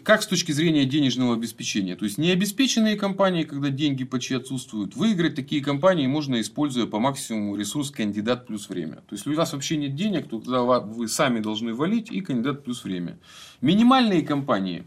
[0.03, 1.95] как с точки зрения денежного обеспечения?
[1.95, 7.55] То есть, необеспеченные компании, когда деньги почти отсутствуют, выиграть такие компании можно, используя по максимуму
[7.55, 8.97] ресурс кандидат плюс время.
[9.07, 12.63] То есть, у вас вообще нет денег, то тогда вы сами должны валить и кандидат
[12.63, 13.17] плюс время.
[13.61, 14.85] Минимальные компании.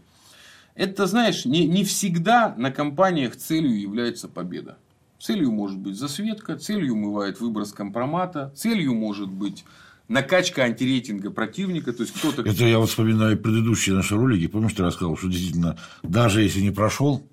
[0.75, 4.77] Это, знаешь, не, не всегда на компаниях целью является победа.
[5.19, 9.63] Целью может быть засветка, целью бывает выброс компромата, целью может быть
[10.07, 12.41] накачка антирейтинга противника, то есть кто-то...
[12.41, 16.71] Это я вот вспоминаю предыдущие наши ролики, помнишь, ты рассказывал, что действительно, даже если не
[16.71, 17.27] прошел,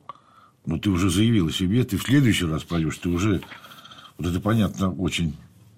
[0.66, 3.42] но ты уже заявил о себе, ты в следующий раз пойдешь, ты уже,
[4.18, 5.35] вот это понятно очень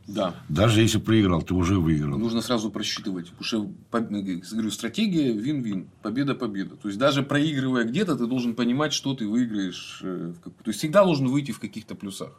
[0.06, 0.34] да.
[0.48, 2.18] Даже если проиграл, ты уже выиграл.
[2.18, 3.30] Нужно сразу просчитывать.
[3.30, 5.88] Потому что, говорю, стратегия вин-вин.
[6.02, 6.76] Победа-победа.
[6.76, 10.00] То есть, даже проигрывая где-то, ты должен понимать, что ты выиграешь.
[10.02, 12.38] Э, то есть, всегда должен выйти в каких-то плюсах.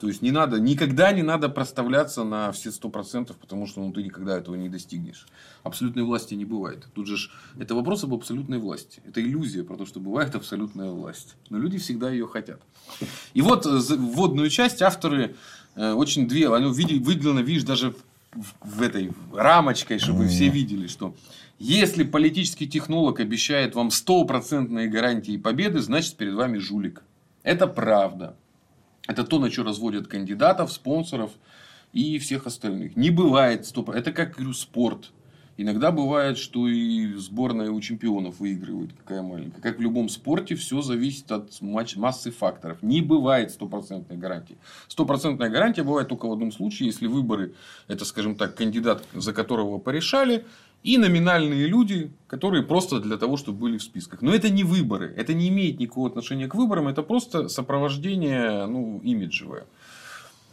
[0.00, 3.92] То есть, не надо, никогда не надо проставляться на все сто процентов, потому что ну,
[3.92, 5.26] ты никогда этого не достигнешь.
[5.62, 6.86] Абсолютной власти не бывает.
[6.94, 7.16] Тут же
[7.58, 9.00] это вопрос об абсолютной власти.
[9.06, 11.34] Это иллюзия про то, что бывает абсолютная власть.
[11.48, 12.60] Но люди всегда ее хотят.
[13.34, 15.34] И вот э, вводную часть авторы
[15.76, 17.94] Э, очень две, оно выделено, видишь, даже
[18.32, 20.28] в, в этой рамочкой, чтобы mm.
[20.28, 21.14] все видели, что
[21.58, 27.02] если политический технолог обещает вам стопроцентные гарантии победы, значит перед вами жулик.
[27.42, 28.36] Это правда.
[29.06, 31.30] Это то, на что разводят кандидатов, спонсоров
[31.92, 32.96] и всех остальных.
[32.96, 33.90] Не бывает стоп.
[33.90, 35.12] Это как говорю, спорт.
[35.58, 39.62] Иногда бывает, что и сборная у чемпионов выигрывает, какая маленькая.
[39.62, 42.82] Как в любом спорте, все зависит от массы факторов.
[42.82, 44.58] Не бывает стопроцентной гарантии.
[44.86, 47.54] Стопроцентная гарантия бывает только в одном случае, если выборы,
[47.88, 50.44] это, скажем так, кандидат, за которого порешали,
[50.82, 54.22] и номинальные люди, которые просто для того, чтобы были в списках.
[54.22, 59.00] Но это не выборы, это не имеет никакого отношения к выборам, это просто сопровождение ну,
[59.02, 59.66] имиджевое.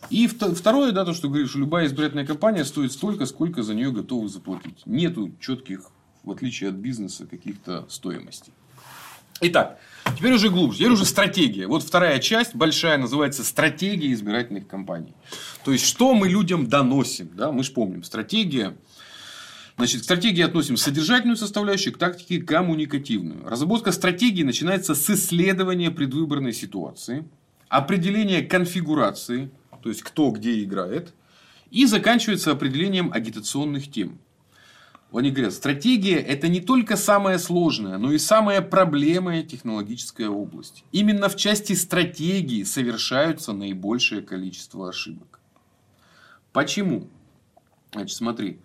[0.09, 4.27] И второе, да, то, что говоришь, любая избирательная кампания стоит столько, сколько за нее готовы
[4.27, 4.81] заплатить.
[4.85, 5.89] Нету четких,
[6.23, 8.53] в отличие от бизнеса, каких-то стоимостей.
[9.41, 9.79] Итак,
[10.17, 10.79] теперь уже глубже.
[10.79, 11.67] Теперь уже стратегия.
[11.67, 15.13] Вот вторая часть большая называется стратегия избирательных кампаний.
[15.65, 17.29] То есть, что мы людям доносим.
[17.33, 17.51] Да?
[17.51, 18.75] Мы же помним, стратегия
[19.75, 23.47] Значит, к стратегии относим содержательную составляющую, к тактике коммуникативную.
[23.47, 27.25] Разработка стратегии начинается с исследования предвыборной ситуации,
[27.69, 29.49] определения конфигурации,
[29.81, 31.13] то есть кто где играет,
[31.71, 34.19] и заканчивается определением агитационных тем.
[35.11, 40.83] Они говорят, стратегия– это не только самая сложная, но и самая проблемная технологическая область.
[40.91, 45.39] Именно в части стратегии совершаются наибольшее количество ошибок.
[46.51, 47.09] Почему?
[47.91, 48.59] Значит, смотри.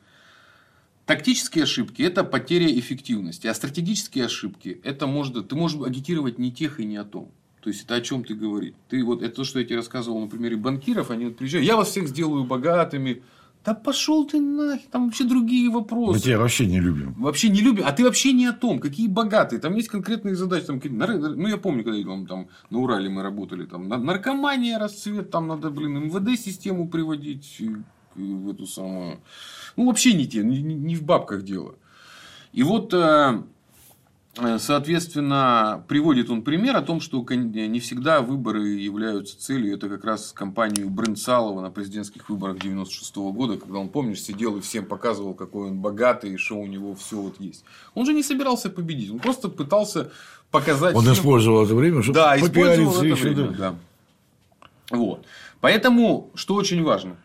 [1.08, 6.80] Тактические ошибки– это потеря эффективности, а стратегические ошибки– это может, ты можешь агитировать не тех
[6.80, 7.30] и не о том.
[7.62, 8.74] То есть, это о чем ты говоришь.
[8.90, 11.76] Ты вот, это то, что я тебе рассказывал на примере банкиров, они вот приезжают, я
[11.76, 13.22] вас всех сделаю богатыми.
[13.64, 16.12] Да пошел ты нахер, там вообще другие вопросы.
[16.12, 17.14] Мы тебя вообще не любим.
[17.14, 19.60] Вообще не любим, а ты вообще не о том, какие богатые.
[19.60, 20.66] Там есть конкретные задачи.
[20.66, 25.48] Там, ну, я помню, когда там, там, на Урале мы работали, там наркомания, расцвет, там
[25.48, 27.62] надо, блин, МВД-систему приводить
[28.14, 29.20] в эту самую.
[29.78, 31.76] Ну, вообще не те, не, в бабках дело.
[32.52, 33.42] И вот э,
[34.40, 39.74] Э, соответственно, приводит он пример о том, что не всегда выборы являются целью.
[39.74, 44.60] Это как раз кампанию Брынцалова на президентских выборах 96 года, когда он, помнишь, сидел и
[44.60, 47.64] всем показывал, какой он богатый, и что у него все вот есть.
[47.94, 50.12] Он же не собирался победить, он просто пытался
[50.50, 50.94] показать...
[50.94, 51.14] Он всем...
[51.14, 53.74] использовал это время, чтобы да, использовал это время, да.
[54.90, 55.26] Вот.
[55.60, 57.16] Поэтому, что очень важно,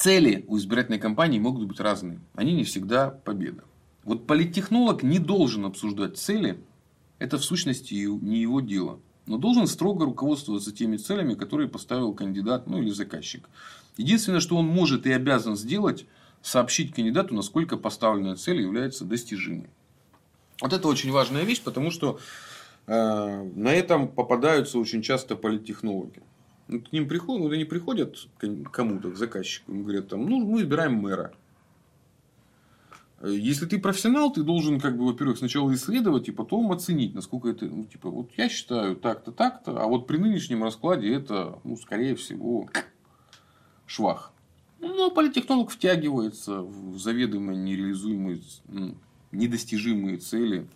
[0.00, 2.20] цели у избирательной кампании могут быть разные.
[2.34, 3.64] Они не всегда победа.
[4.04, 6.58] Вот политтехнолог не должен обсуждать цели,
[7.18, 8.98] это в сущности не его дело.
[9.26, 13.48] но должен строго руководствоваться теми целями, которые поставил кандидат ну, или заказчик.
[13.96, 16.06] Единственное, что он может и обязан сделать,
[16.42, 19.68] сообщить кандидату, насколько поставленная цель является достижимой.
[20.62, 22.18] Вот это очень важная вещь, потому что
[22.86, 26.22] э, на этом попадаются очень часто политтехнологи.
[26.70, 30.60] Ну, к ним приходят, вот они приходят к кому-то, к заказчику, говорят, там, ну, мы
[30.60, 31.32] избираем мэра.
[33.22, 37.66] Если ты профессионал, ты должен, как бы, во-первых, сначала исследовать и потом оценить, насколько это,
[37.66, 42.14] ну, типа, вот я считаю так-то, так-то, а вот при нынешнем раскладе это, ну, скорее
[42.14, 42.68] всего,
[43.86, 44.32] швах.
[44.78, 48.94] Ну, политтехнолог втягивается в заведомо нереализуемые, ну,
[49.32, 50.68] недостижимые цели,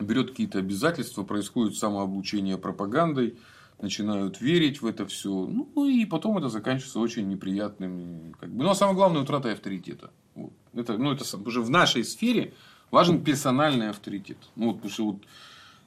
[0.00, 3.38] берет какие-то обязательства, происходит самообучение пропагандой,
[3.82, 5.30] начинают верить в это все.
[5.30, 8.32] Ну, и потом это заканчивается очень неприятными.
[8.40, 8.64] Как бы.
[8.64, 10.10] Ну, а самое главное, утрата авторитета.
[10.34, 10.52] Вот.
[10.74, 12.54] Это, ну, это уже в нашей сфере
[12.90, 14.38] важен персональный авторитет.
[14.56, 15.22] Ну, вот, потому что вот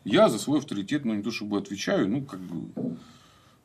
[0.03, 2.97] я за свой авторитет, ну, не то чтобы отвечаю, ну, как бы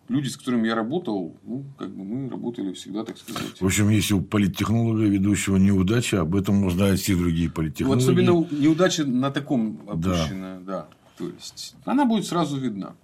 [0.08, 3.60] люди, с которыми я работал, ну, как бы мы работали всегда, так сказать.
[3.60, 8.02] В общем, если у политтехнолога ведущего неудача, об этом узнают все другие политтехнологи.
[8.02, 10.72] Вот особенно неудача на таком опущена, да.
[10.72, 10.88] да.
[11.18, 12.94] То есть, она будет сразу видна.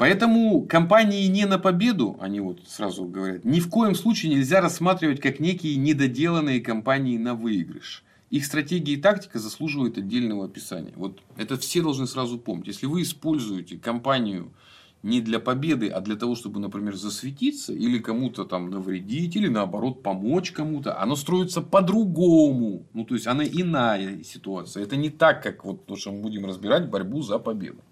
[0.00, 5.20] Поэтому компании не на победу, они вот сразу говорят, ни в коем случае нельзя рассматривать
[5.20, 8.02] как некие недоделанные компании на выигрыш.
[8.30, 10.94] Их стратегия и тактика заслуживают отдельного описания.
[10.96, 12.68] Вот это все должны сразу помнить.
[12.68, 14.54] Если вы используете компанию
[15.02, 20.02] не для победы, а для того, чтобы, например, засветиться или кому-то там навредить, или наоборот
[20.02, 22.86] помочь кому-то, оно строится по-другому.
[22.94, 24.82] Ну, то есть, она иная ситуация.
[24.82, 27.82] Это не так, как вот то, что мы будем разбирать борьбу за победу.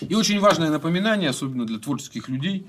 [0.00, 2.66] И очень важное напоминание, особенно для творческих людей,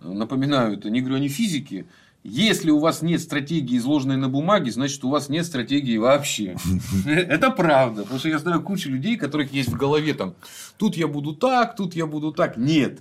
[0.00, 1.86] напоминаю, это не говорю не физики,
[2.24, 6.56] если у вас нет стратегии, изложенной на бумаге, значит, у вас нет стратегии вообще.
[7.06, 8.02] Это правда.
[8.02, 10.34] Потому что я знаю кучу людей, которых есть в голове там,
[10.76, 12.56] тут я буду так, тут я буду так.
[12.56, 13.00] Нет.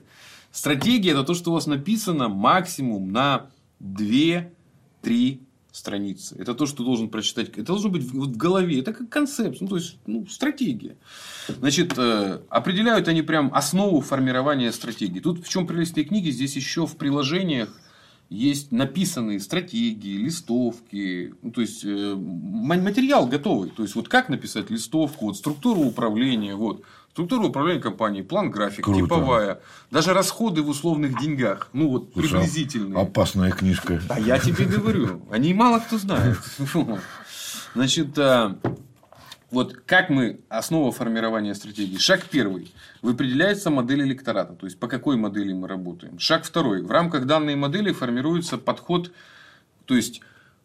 [0.52, 3.48] Стратегия– это то, что у вас написано максимум на
[3.82, 5.40] 2-3
[5.78, 6.36] страницы.
[6.40, 7.50] Это то, что должен прочитать.
[7.50, 8.80] Это должно быть в голове.
[8.80, 9.62] Это как концепт.
[9.62, 10.98] Ну, то есть, ну, стратегия.
[11.48, 15.20] Значит, э, определяют они прям основу формирования стратегии.
[15.20, 16.32] Тут в чем прелесть этой книги?
[16.32, 17.70] Здесь еще в приложениях
[18.30, 23.70] есть написанные стратегии, листовки, ну, то есть э, материал готовый.
[23.70, 26.84] То есть вот как написать листовку, вот структуру управления, вот
[27.18, 29.02] структура управления компанией, план график, Круто.
[29.02, 33.02] типовая, даже расходы в условных деньгах, ну вот Слушай, приблизительные.
[33.02, 34.00] Опасная книжка.
[34.08, 36.38] А я тебе говорю, они мало кто знает.
[37.74, 38.54] Значит, э,
[39.50, 41.98] вот как мы, основа формирования стратегии.
[41.98, 42.72] Шаг первый.
[43.02, 44.54] Выпределяется модель электората.
[44.54, 46.20] То есть, по какой модели мы работаем.
[46.20, 46.84] Шаг второй.
[46.84, 49.12] В рамках данной модели формируется подход.
[49.86, 50.22] То есть,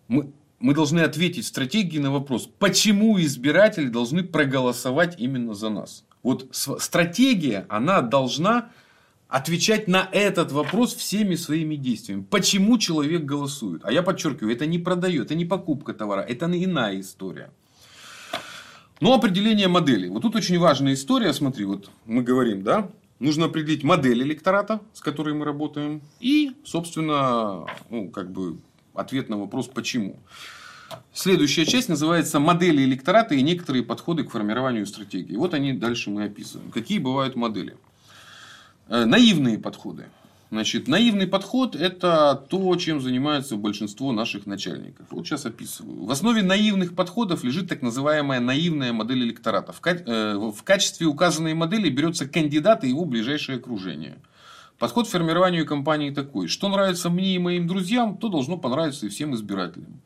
[0.09, 6.05] мы, мы должны ответить стратегии на вопрос, почему избиратели должны проголосовать именно за нас.
[6.23, 8.71] Вот стратегия, она должна
[9.29, 12.27] отвечать на этот вопрос всеми своими действиями.
[12.29, 13.83] Почему человек голосует?
[13.85, 17.51] А я подчеркиваю, это не продает, это не покупка товара, это иная история.
[19.01, 20.09] Но определение модели.
[20.09, 21.33] Вот тут очень важная история.
[21.33, 27.67] Смотри, вот мы говорим, да, нужно определить модель электората, с которой мы работаем, и, собственно,
[27.91, 28.59] ну, как бы
[28.95, 30.21] ответ на вопрос «почему?».
[31.13, 35.37] Следующая часть называется «Модели электората и некоторые подходы к формированию стратегии».
[35.37, 36.71] Вот они дальше мы описываем.
[36.71, 37.77] Какие бывают модели?
[38.89, 40.07] Э, наивные подходы.
[40.53, 45.07] Значит, наивный подход– это то, чем занимается большинство наших начальников.
[45.11, 46.05] Вот сейчас описываю.
[46.05, 49.73] В основе наивных подходов лежит так называемая наивная модель электората.
[49.73, 54.19] В, э, качестве указанной модели берется кандидат и его ближайшее окружение.
[54.79, 56.49] Подход к формированию кампании такой.
[56.49, 60.03] Что нравится мне и моим друзьям, то должно понравиться и всем избирателям.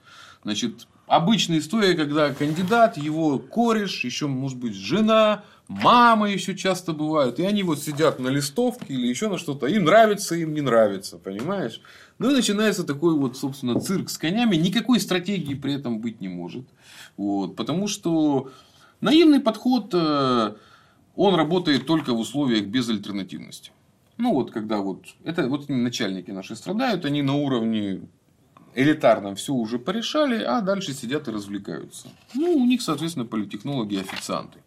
[0.46, 7.40] Значит, обычная история, когда кандидат, его кореш, еще может быть жена, мама еще часто бывают,
[7.40, 11.18] и они вот сидят на листовке или еще на что-то, им нравится, им не нравится,
[11.18, 11.80] понимаешь?
[12.20, 16.28] Ну и начинается такой вот, собственно, цирк с конями, никакой стратегии при этом быть не
[16.28, 16.68] может,
[17.16, 18.52] вот, потому что
[19.00, 20.54] наивный подход, э,
[21.16, 23.72] он работает только в условиях безальтернативности.
[24.16, 28.02] Ну вот, когда вот, это вот начальники наши страдают, они на уровне
[28.76, 32.08] элитарном все уже порешали, а дальше сидят и развлекаются.
[32.34, 34.60] Ну, у них, соответственно, политтехнологи и официанты.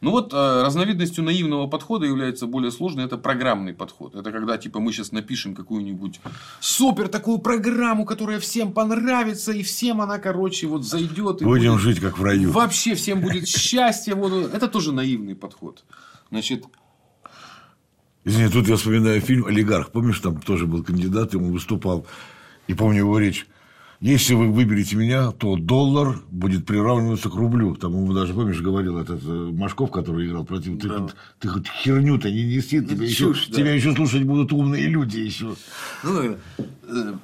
[0.00, 4.14] Ну вот э, разновидностью наивного подхода является более сложный, это программный подход.
[4.14, 6.20] Это когда типа мы сейчас напишем какую-нибудь
[6.60, 11.40] супер такую программу, которая всем понравится, и всем она, короче, вот зайдет.
[11.40, 11.80] И Будем будет...
[11.80, 12.50] жить как в раю.
[12.50, 14.14] Вообще всем будет счастье.
[14.14, 15.84] Вот, это тоже наивный подход.
[16.30, 16.64] Значит,
[18.24, 19.90] Извини, тут я вспоминаю фильм «Олигарх».
[19.90, 22.06] Помнишь, там тоже был кандидат, ему выступал.
[22.66, 23.46] И помню его речь.
[24.00, 27.74] если вы выберете меня, то доллар будет приравниваться к рублю.
[27.74, 30.80] Там ему даже, помнишь, говорил этот э, Машков, который играл против.
[30.80, 31.08] Ты, да.
[31.38, 33.56] ты, хоть херню-то не неси, тебя, чушь, еще, да.
[33.56, 35.54] тебя еще слушать будут умные люди еще.
[36.02, 36.36] Ну,
[36.86, 37.14] Э,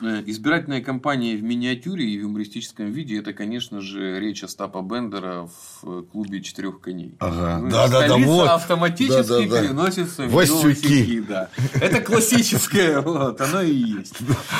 [0.00, 5.48] избирательная кампания в миниатюре и в юмористическом виде это, конечно же, речь Остапа Бендера
[5.82, 7.16] в э, клубе четырех коней.
[7.18, 7.58] Ага.
[7.58, 8.48] Ну, да, да, да, вот.
[8.48, 9.62] автоматически да, да, да.
[9.62, 11.20] переносится в Васюки.
[11.20, 11.48] Да.
[11.74, 14.16] Это классическое, вот, оно и есть.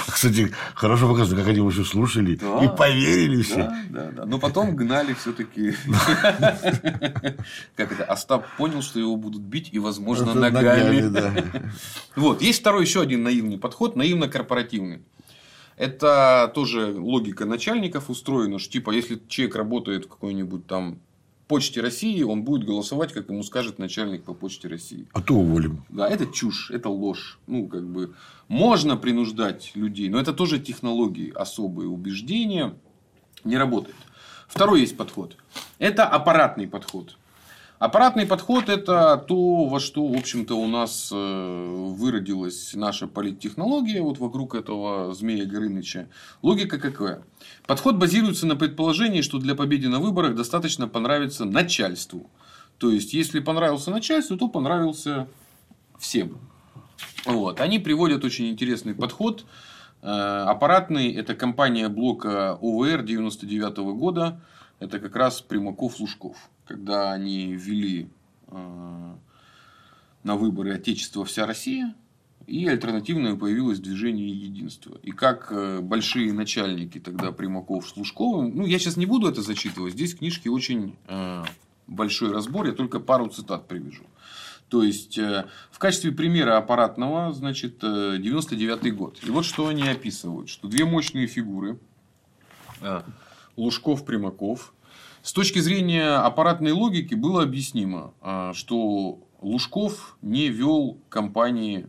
[0.06, 3.56] Кстати, хорошо показано, как они его еще слушали да, и поверили все.
[3.56, 4.26] Да, да, да.
[4.26, 5.74] Но потом гнали все-таки.
[7.76, 8.04] Как это?
[8.04, 11.04] Остап понял, что его будут бить и, возможно, ногами.
[12.16, 12.42] Вот.
[12.42, 15.02] Есть второй еще один наивный подход, наивно-корпоративный.
[15.76, 21.00] Это тоже логика начальников устроена, что типа, если человек работает в какой-нибудь там
[21.48, 25.06] Почте России, он будет голосовать, как ему скажет начальник по Почте России.
[25.12, 25.84] А то уволим.
[25.90, 27.38] Да, это чушь, это ложь.
[27.46, 28.14] Ну, как бы,
[28.48, 32.74] можно принуждать людей, но это тоже технологии, особые убеждения,
[33.44, 33.96] не работает.
[34.48, 35.36] Второй есть подход.
[35.78, 37.16] Это аппаратный подход.
[37.78, 44.18] Аппаратный подход– это то, во что, в общем-то, у нас э, выродилась наша политтехнология вот
[44.18, 46.08] вокруг этого Змея Горыныча.
[46.40, 47.22] Логика какая?
[47.66, 52.30] Подход базируется на предположении, что для победы на выборах достаточно понравиться начальству.
[52.78, 55.26] То есть, если понравился начальству, то понравился
[55.98, 56.38] всем.
[57.26, 57.60] Вот.
[57.60, 59.44] Они приводят очень интересный подход.
[60.00, 64.40] Э, аппаратный– это компания блока ОВР 99 года.
[64.80, 68.08] Это как раз Примаков-Лужков когда они ввели
[68.48, 69.14] э,
[70.22, 71.94] на выборы Отечество вся Россия,
[72.46, 74.98] и альтернативное появилось движение единства.
[75.02, 79.42] И как э, большие начальники тогда Примаков с Лужковым, ну я сейчас не буду это
[79.42, 81.44] зачитывать, здесь книжки очень э,
[81.86, 84.04] большой разбор, я только пару цитат привяжу.
[84.70, 89.20] То есть, в качестве примера аппаратного, значит, 99 год.
[89.22, 91.78] И вот что они описывают, что две мощные фигуры,
[93.56, 94.74] Лужков-Примаков,
[95.22, 101.86] с точки зрения аппаратной логики было объяснимо, а, что Лужков не вел кампании,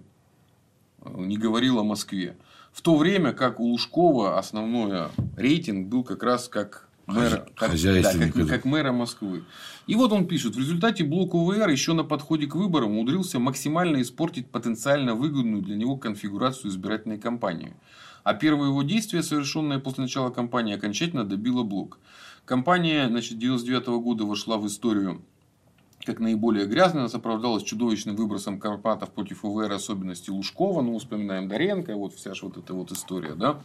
[1.02, 2.38] а, не говорил о Москве.
[2.72, 8.14] В то время как у Лужкова основной рейтинг был как раз как мэра, как, да,
[8.14, 9.44] как, как мэра Москвы.
[9.88, 14.02] И вот он пишет, в результате блок УВР еще на подходе к выборам умудрился максимально
[14.02, 17.76] испортить потенциально выгодную для него конфигурацию избирательной кампании.
[18.26, 22.00] А первое его действие, совершенное после начала кампании, окончательно добило блок.
[22.44, 25.22] Компания значит, 99 -го года вошла в историю
[26.06, 31.96] как наиболее грязная, она оправдалась чудовищным выбросом Карпатов против УВР, особенности Лужкова, ну, вспоминаем Доренко,
[31.96, 33.60] вот вся же вот эта вот история, да.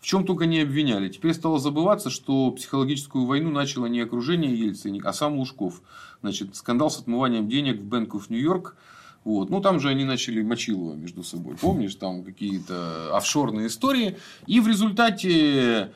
[0.00, 1.08] В чем только не обвиняли.
[1.08, 5.80] Теперь стало забываться, что психологическую войну начало не окружение Ельцина, а сам Лужков.
[6.22, 8.76] Значит, скандал с отмыванием денег в Bank of York.
[9.24, 9.50] Вот.
[9.50, 11.56] Ну, там же они начали Мочилова между собой.
[11.56, 14.16] Помнишь, там какие-то офшорные истории.
[14.46, 15.90] И в результате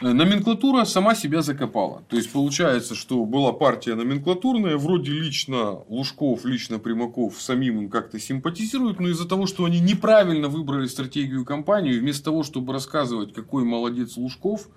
[0.00, 2.02] Э, номенклатура сама себя закопала.
[2.08, 8.18] То есть, получается, что была партия номенклатурная, вроде лично Лужков, лично Примаков самим им как-то
[8.18, 13.64] симпатизируют, но из-за того, что они неправильно выбрали стратегию компании, вместо того, чтобы рассказывать, какой
[13.64, 14.68] молодец Лужков,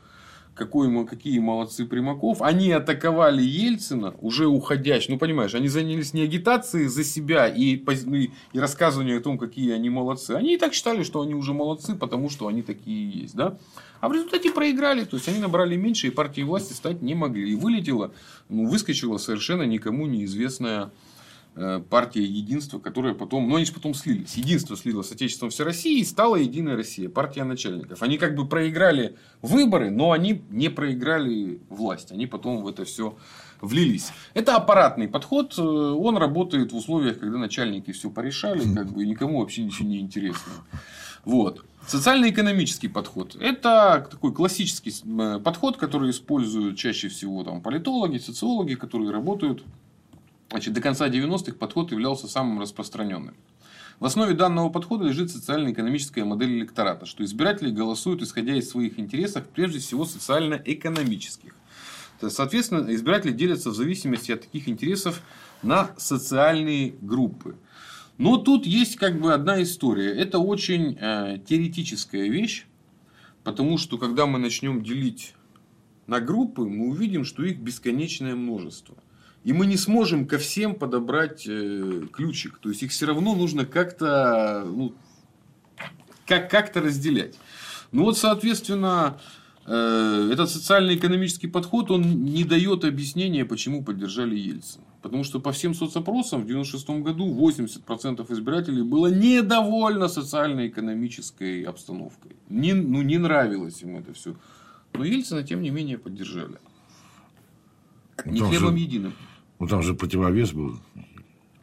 [0.59, 5.13] какой, какие молодцы Примаков, они атаковали Ельцина, уже уходящий.
[5.13, 9.71] Ну, понимаешь, они занялись не агитацией за себя и, и, и рассказыванием о том, какие
[9.71, 10.31] они молодцы.
[10.31, 13.35] Они и так считали, что они уже молодцы, потому что они такие есть.
[13.35, 13.57] Да?
[14.01, 15.05] А в результате проиграли.
[15.05, 17.53] То есть, они набрали меньше, и партии власти стать не могли.
[17.53, 18.11] И вылетела,
[18.49, 20.91] ну, выскочила совершенно никому неизвестная
[21.89, 24.35] партия единства, которая потом, ну они же потом слились.
[24.35, 28.01] Единство слилось с Отечеством всей России и стала Единая Россия, партия начальников.
[28.01, 32.11] Они как бы проиграли выборы, но они не проиграли власть.
[32.11, 33.17] Они потом в это все
[33.61, 34.11] влились.
[34.33, 35.55] Это аппаратный подход.
[35.57, 39.99] Э, он работает в условиях, когда начальники все порешали, как бы никому вообще ничего не
[39.99, 40.51] интересно.
[41.25, 41.65] Вот.
[41.87, 49.11] Социально-экономический подход– это такой классический э, подход, который используют чаще всего там, политологи, социологи, которые
[49.11, 49.63] работают.
[50.49, 53.35] Значит, до конца 90-х подход являлся самым распространенным.
[53.99, 59.45] В основе данного подхода лежит социально-экономическая модель электората, что избиратели голосуют исходя из своих интересов,
[59.47, 61.55] прежде всего социально-экономических.
[62.21, 65.21] Соответственно, избиратели делятся в зависимости от таких интересов
[65.61, 67.55] на социальные группы–
[68.19, 70.11] но тут есть как бы одна история.
[70.11, 72.65] Это очень э, теоретическая вещь,
[73.45, 75.35] потому что когда мы начнем делить
[76.05, 78.97] на группы, мы увидим, что их бесконечное множество.
[79.43, 82.59] И мы не сможем ко всем подобрать э, ключик.
[82.59, 84.93] То есть их все равно нужно как-то ну,
[86.29, 87.35] как, как-то разделять.
[87.91, 89.19] Ну вот, соответственно,
[89.65, 94.83] э, этот социально-экономический подход, он не дает объяснения, почему поддержали Ельцина.
[95.01, 102.35] Потому что по всем соцопросам в 96 году 80% избирателей было недовольно социально-экономической обстановкой.
[102.49, 104.35] Не, ну, не нравилось им это все.
[104.93, 106.57] Но Ельцина, тем не менее, поддержали.
[108.25, 109.13] Ну, Не там хлебом же- единым.
[109.59, 110.79] Ну, там же противовес был.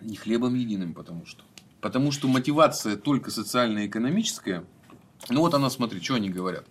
[0.03, 1.43] Не хлебом единым, потому что.
[1.81, 4.65] Потому что мотивация только социально-экономическая.
[5.31, 6.67] Ну вот она, смотри, что они говорят.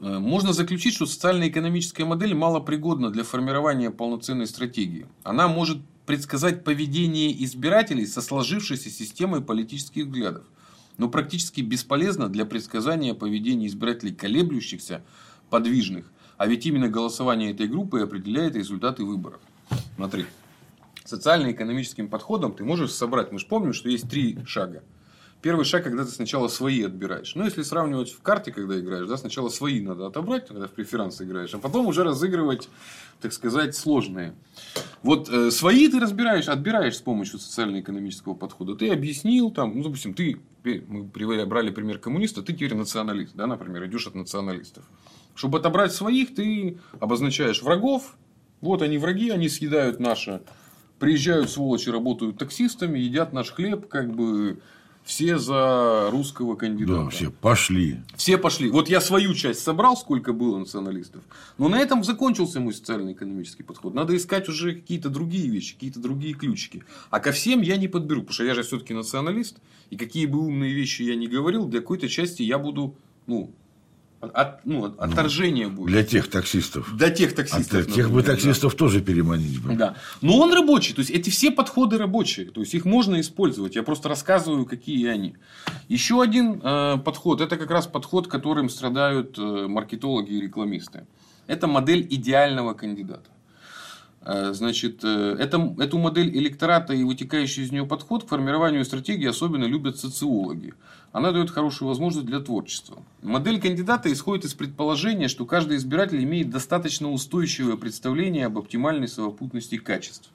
[0.00, 5.06] Э, Можно заключить, что социально-экономическая модель малопригодна для формирования полноценной стратегии.
[5.22, 10.44] Она может предсказать поведение избирателей со сложившейся системой политических взглядов,
[10.98, 15.04] но практически бесполезна для предсказания поведения избирателей колеблющихся,
[15.50, 16.10] подвижных.
[16.42, 19.40] А ведь именно голосование этой группы определяет результаты выборов.
[19.94, 20.26] Смотри,
[21.04, 23.30] социально-экономическим подходом ты можешь собрать.
[23.30, 24.82] Мы же помним, что есть три шага.
[25.40, 27.36] Первый шаг, когда ты сначала свои отбираешь.
[27.36, 31.22] Ну, если сравнивать в карте, когда играешь, да, сначала свои надо отобрать, когда в преферанс
[31.22, 32.68] играешь, а потом уже разыгрывать,
[33.20, 34.34] так сказать, сложные.
[35.04, 38.74] Вот э, свои ты разбираешь, отбираешь с помощью социально-экономического подхода.
[38.74, 43.46] Ты объяснил, там, ну, допустим, ты, теперь мы брали пример коммуниста, ты теперь националист, да,
[43.46, 44.82] например, идешь от националистов.
[45.34, 48.16] Чтобы отобрать своих, ты обозначаешь врагов.
[48.60, 50.42] Вот они враги, они съедают наше.
[50.98, 54.60] Приезжают сволочи, работают таксистами, едят наш хлеб, как бы
[55.04, 57.04] все за русского кандидата.
[57.04, 58.00] Да, все пошли.
[58.16, 58.70] Все пошли.
[58.70, 61.22] Вот я свою часть собрал, сколько было националистов.
[61.58, 63.94] Но на этом закончился мой социально-экономический подход.
[63.94, 66.84] Надо искать уже какие-то другие вещи, какие-то другие ключики.
[67.10, 69.56] А ко всем я не подберу, потому что я же все-таки националист.
[69.90, 72.94] И какие бы умные вещи я ни говорил, для какой-то части я буду,
[73.26, 73.52] ну,
[74.22, 75.88] от, ну, от- отторжение будет.
[75.88, 76.96] Для тех таксистов.
[76.96, 77.86] Для тех А таксистов.
[77.86, 78.32] тех бы например, да.
[78.32, 79.74] таксистов тоже переманить бы.
[79.74, 79.96] Да.
[80.20, 80.94] Но он рабочий.
[80.94, 82.46] То есть, эти все подходы рабочие.
[82.50, 83.74] То есть, их можно использовать.
[83.76, 85.34] Я просто рассказываю, какие они.
[85.88, 87.40] Еще один э, подход.
[87.40, 91.06] Это как раз подход, которым страдают э, маркетологи и рекламисты.
[91.48, 93.28] Это модель идеального кандидата.
[94.24, 99.26] Э, Значит, э, это, эту модель электората и вытекающий из нее подход к формированию стратегии
[99.28, 100.74] особенно любят социологи.
[101.12, 103.02] Она дает хорошую возможность для творчества.
[103.20, 109.76] Модель кандидата исходит из предположения, что каждый избиратель имеет достаточно устойчивое представление об оптимальной совокупности
[109.76, 110.30] качеств.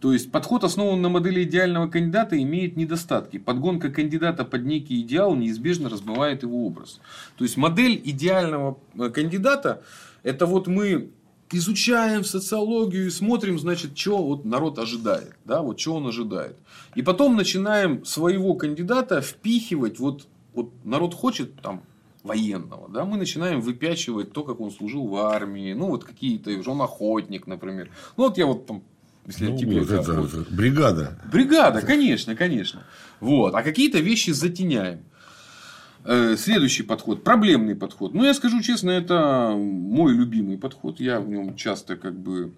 [0.00, 3.38] То есть подход, основан на модели идеального кандидата, имеет недостатки.
[3.38, 7.00] Подгонка кандидата под некий идеал неизбежно размывает его образ.
[7.36, 9.82] То есть модель идеального э, кандидата
[10.22, 11.10] это вот мы
[11.52, 16.56] изучаем социологию и смотрим, значит, что вот народ ожидает, да, вот что он ожидает.
[16.94, 21.82] И потом начинаем своего кандидата впихивать, вот, вот народ хочет там
[22.22, 26.80] военного, да, мы начинаем выпячивать то, как он служил в армии, ну, вот какие-то, он
[26.80, 27.90] охотник, например.
[28.16, 28.82] Ну, вот я вот там,
[29.26, 30.50] если Ну, тебе вот это охотник.
[30.50, 31.18] бригада.
[31.30, 32.84] Бригада, конечно, конечно.
[33.20, 33.54] Вот.
[33.54, 35.00] А какие-то вещи затеняем.
[36.04, 38.12] Э, Следующий подход, проблемный подход.
[38.12, 41.00] Ну, я скажу честно, это мой любимый подход.
[41.00, 42.52] Я в нем часто как бы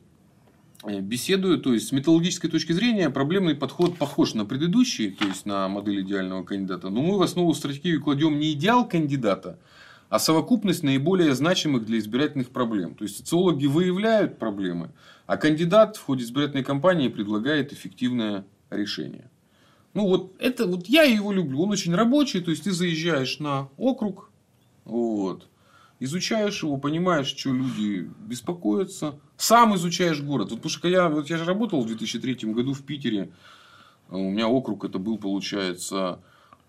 [0.83, 1.59] э, беседую.
[1.59, 6.03] То есть, с методологической точки зрения, проблемный подход похож на предыдущий, то есть, на модель
[6.03, 6.91] идеального кандидата.
[6.91, 9.61] Но мы в основу стратегии кладем не идеал кандидата,
[10.09, 12.97] а совокупность наиболее значимых для избирательных проблем.
[12.97, 14.91] То есть, социологи выявляют проблемы,
[15.27, 19.31] а кандидат в ходе избирательной кампании предлагает эффективное решение.
[19.97, 21.63] Ну, вот это вот я его люблю.
[21.63, 22.41] Он очень рабочий.
[22.43, 24.31] То есть, ты заезжаешь на округ,
[24.85, 25.49] вот,
[26.01, 29.19] изучаешь его, понимаешь, что люди беспокоятся.
[29.39, 30.51] Сам изучаешь город.
[30.51, 33.31] Вот, потому что я, вот я же работал в 2003 году в Питере.
[34.11, 36.21] А У меня округ это был, получается,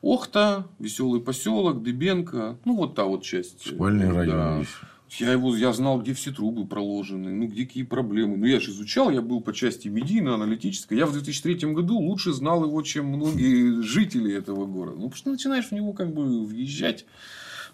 [0.01, 2.57] Охта, Веселый поселок, Дыбенко.
[2.63, 3.67] Ну, вот та вот часть.
[3.75, 4.13] Спальный Да.
[4.13, 4.65] район.
[5.09, 8.37] Я его, я знал, где все трубы проложены, ну, где какие проблемы.
[8.37, 10.97] Ну, я же изучал, я был по части медийно-аналитической.
[10.97, 14.97] Я в 2003 году лучше знал его, чем многие жители этого города.
[14.97, 17.05] Ну, потому что начинаешь в него как бы въезжать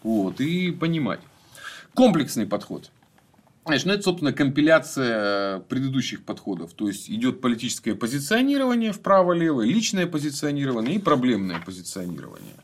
[0.04, 1.22] вот, и понимать.
[1.96, 2.92] Комплексный подход.
[3.66, 6.74] Знаешь, ну, это, собственно, компиляция предыдущих подходов.
[6.74, 12.56] То есть, идет политическое позиционирование вправо-лево, личное позиционирование и проблемное позиционирование.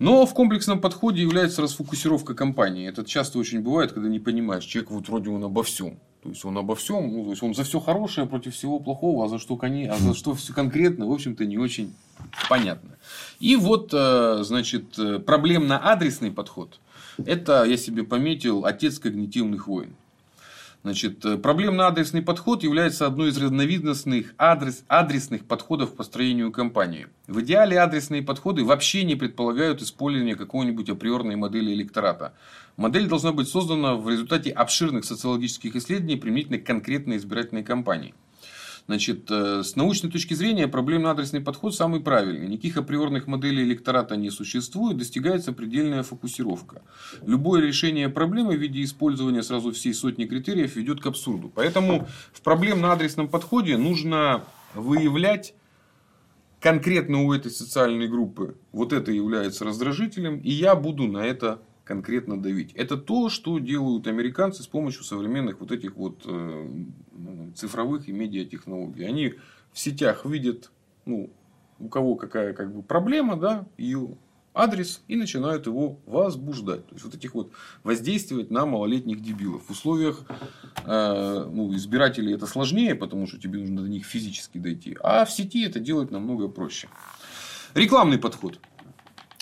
[0.00, 2.88] Но в комплексном подходе является расфокусировка компании.
[2.88, 5.98] Это часто очень бывает, когда не понимаешь, человек вот вроде он обо всем.
[6.22, 9.26] То есть он обо всем, ну, то есть он за все хорошее против всего плохого,
[9.26, 11.94] а за что, коне, а за что все конкретно, в общем-то, не очень
[12.48, 12.96] понятно.
[13.40, 16.80] И вот, э, значит, э, проблемно-адресный подход.
[17.18, 19.94] Это я себе пометил отец когнитивных войн.
[20.82, 27.08] Значит, э, проблемно-адресный подход является одной из разновидностных адрес, адресных подходов к построению компании.
[27.26, 32.32] В идеале адресные подходы вообще не предполагают использование какой-нибудь априорной модели электората.
[32.78, 38.14] Модель должна быть создана в результате обширных социологических исследований применительно к конкретной избирательной кампании.
[38.90, 42.48] Значит, э, с научной точки зрения проблемно-адресный подход самый правильный.
[42.48, 46.82] Никаких априорных моделей электората не существует, достигается предельная фокусировка.
[47.24, 51.52] Любое решение проблемы в виде использования сразу всей сотни критериев ведет к абсурду.
[51.54, 54.42] Поэтому в проблемно-адресном подходе нужно
[54.74, 55.54] выявлять
[56.58, 62.40] конкретно у этой социальной группы вот это является раздражителем, и я буду на это конкретно
[62.40, 62.72] давить.
[62.74, 66.84] Это то, что делают американцы с помощью современных вот этих вот э,
[67.56, 69.04] цифровых и медиатехнологий.
[69.04, 69.34] Они
[69.72, 70.70] в сетях видят,
[71.04, 71.30] ну,
[71.80, 74.16] у кого какая как бы проблема, да, ее
[74.54, 76.86] адрес и начинают его возбуждать.
[76.86, 77.50] То есть, вот этих вот
[77.82, 79.64] воздействовать на малолетних дебилов.
[79.66, 80.22] В условиях
[80.84, 84.96] э, ну, избирателей это сложнее, потому что тебе нужно до них физически дойти.
[85.02, 86.88] А в сети это делать намного проще.
[87.74, 88.60] Рекламный подход.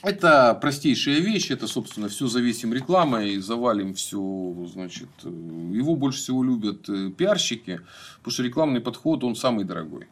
[0.02, 6.44] Это простейшая вещь, это, собственно, все зависим рекламой, завалим все, значит, э, его больше всего
[6.44, 7.80] любят э, пиарщики,
[8.18, 10.06] потому что рекламный подход, он самый дорогой.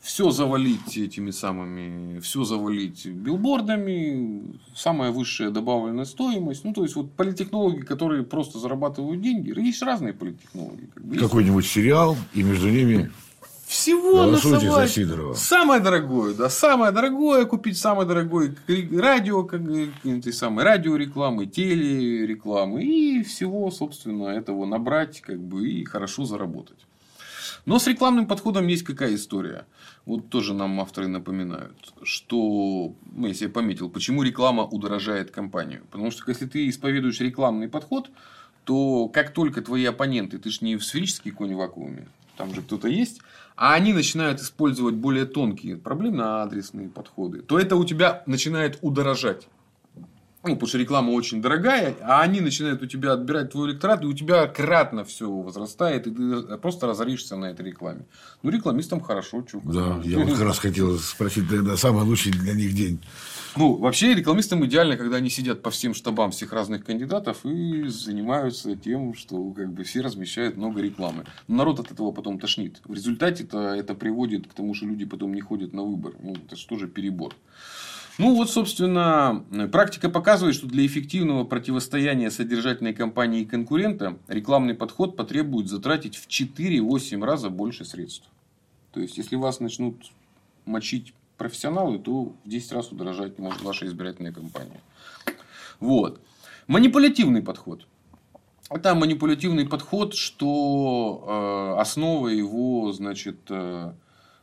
[0.00, 6.64] Все завалить этими самыми, все завалить билбордами, самая высшая добавленная стоимость.
[6.64, 10.90] Ну, то есть, вот политтехнологи, которые просто зарабатывают деньги, есть разные политтехнологии.
[10.94, 13.10] Как бы, Какой-нибудь сериал, и между ними
[13.72, 14.88] всего Голосуйте насовать.
[14.88, 15.34] за Сидорова.
[15.34, 19.62] Самое дорогое, да, самое дорогое купить, самое дорогое радио, как
[20.04, 26.78] этой самой радиорекламы, телерекламы и всего, собственно, этого набрать, как бы, и хорошо заработать.
[27.64, 29.66] Но с рекламным подходом есть какая история.
[30.04, 35.84] Вот тоже нам авторы напоминают, что, ну, если я пометил, почему реклама удорожает компанию.
[35.90, 38.10] Потому что если ты исповедуешь рекламный подход,
[38.64, 42.62] то как только твои оппоненты, ты же не в сферический конь в вакууме, там же
[42.62, 43.20] кто-то есть,
[43.56, 49.48] а они начинают использовать более тонкие проблемно-адресные подходы, то это у тебя начинает удорожать.
[50.44, 54.06] Ну, потому что реклама очень дорогая, а они начинают у тебя отбирать твой электорат, и
[54.06, 58.06] у тебя кратно все возрастает, и ты просто разоришься на этой рекламе.
[58.42, 59.64] Ну, рекламистам хорошо, чук.
[59.64, 62.98] Да, я вот как раз хотел спросить, тогда самый лучший для них день.
[63.54, 68.74] Ну, вообще рекламистам идеально, когда они сидят по всем штабам всех разных кандидатов и занимаются
[68.74, 71.24] тем, что как бы все размещают много рекламы.
[71.46, 72.80] Но народ от этого потом тошнит.
[72.84, 76.14] В результате это, это приводит к тому, что люди потом не ходят на выбор.
[76.20, 77.34] Ну, это же тоже перебор.
[78.18, 85.16] Ну, вот, собственно, практика показывает, что для эффективного противостояния содержательной компании и конкурента рекламный подход
[85.16, 88.28] потребует затратить в 4-8 раза больше средств.
[88.92, 90.12] То есть, если вас начнут
[90.66, 94.80] мочить профессионалы, то в 10 раз удорожать может ваша избирательная кампания.
[95.80, 96.20] Вот.
[96.66, 97.86] Манипулятивный подход.
[98.70, 103.92] Это манипулятивный подход, что э, основа его, значит, э,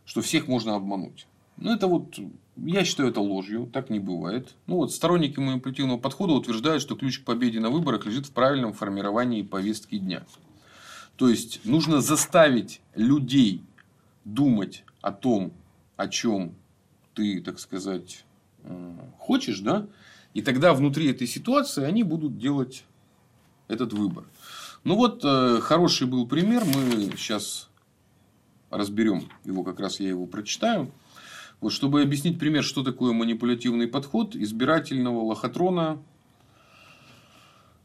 [0.05, 1.25] что всех можно обмануть.
[1.57, 2.19] Ну, это вот,
[2.65, 4.55] я считаю это ложью, так не бывает.
[4.67, 8.73] Ну, вот сторонники манипулятивного подхода утверждают, что ключ к победе на выборах лежит в правильном
[8.73, 10.25] формировании повестки дня.
[11.15, 13.63] То есть, нужно заставить людей
[14.25, 15.53] думать о том,
[15.97, 16.55] о чем
[17.13, 18.23] ты, так сказать,
[19.17, 19.87] хочешь, да,
[20.33, 22.85] и тогда внутри этой ситуации они будут делать
[23.67, 24.25] этот выбор.
[24.83, 27.69] Ну вот, э, хороший был пример, мы сейчас
[28.69, 30.91] разберем его, как раз я его прочитаю.
[31.61, 36.01] Вот, чтобы объяснить пример, что такое манипулятивный подход избирательного лохотрона.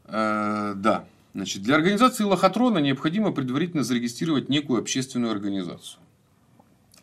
[0.05, 5.99] Э, да, значит, для организации лохотрона необходимо предварительно зарегистрировать некую общественную организацию.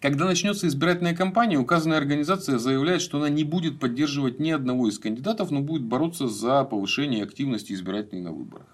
[0.00, 4.98] Когда начнется избирательная кампания, указанная организация заявляет, что она не будет поддерживать ни одного из
[4.98, 8.66] кандидатов, но будет бороться за повышение активности избирателей на выборах.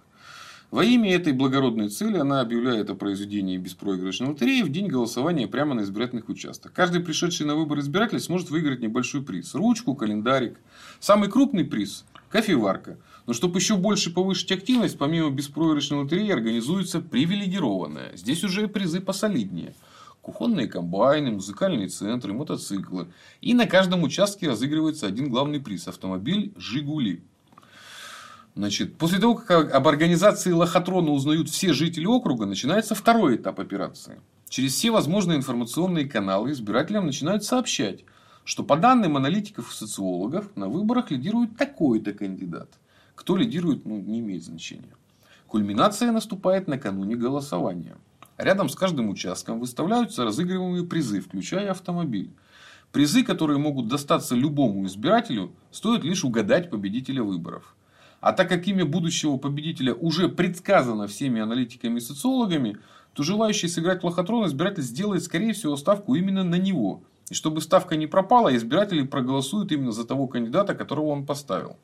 [0.71, 5.75] Во имя этой благородной цели она объявляет о произведении беспроигрышной лотереи в день голосования прямо
[5.75, 6.75] на избирательных участках.
[6.75, 9.55] Каждый пришедший на выбор избиратель сможет выиграть небольшой приз.
[9.55, 10.61] Ручку, календарик.
[11.01, 12.99] Самый крупный приз– кофеварка.
[13.27, 18.15] Но чтобы еще больше повысить активность, помимо беспроигрышной лотереи организуется привилегированная.
[18.15, 19.75] Здесь уже призы посолиднее–
[20.21, 23.07] кухонные комбайны, музыкальные центры, мотоциклы.
[23.41, 27.23] И на каждом участке разыгрывается один главный приз– автомобиль «Жигули».
[28.59, 34.21] Значит, после того, как об организации лохотрона узнают все жители округа, начинается второй этап операции.
[34.49, 38.01] Через все возможные информационные каналы избирателям начинают сообщать,
[38.43, 42.69] что по данным аналитиков и социологов на выборах лидирует такой-то кандидат.
[43.15, 44.97] Кто лидирует, ну, не имеет значения.
[45.47, 47.97] Кульминация наступает накануне голосования.
[48.39, 52.33] Рядом с каждым участком выставляются разыгрываемые призы, включая автомобиль.
[52.91, 57.77] Призы, которые могут достаться любому избирателю, стоит лишь угадать победителя выборов.
[58.21, 62.79] А так как имя будущего победителя уже предсказано всеми аналитиками и социологами,
[63.15, 67.03] то желающий сыграть лохотрон избиратель сделает, скорее всего, ставку именно на него.
[67.31, 71.77] И чтобы ставка не пропала, избиратели проголосуют именно за того кандидата, которого он поставил.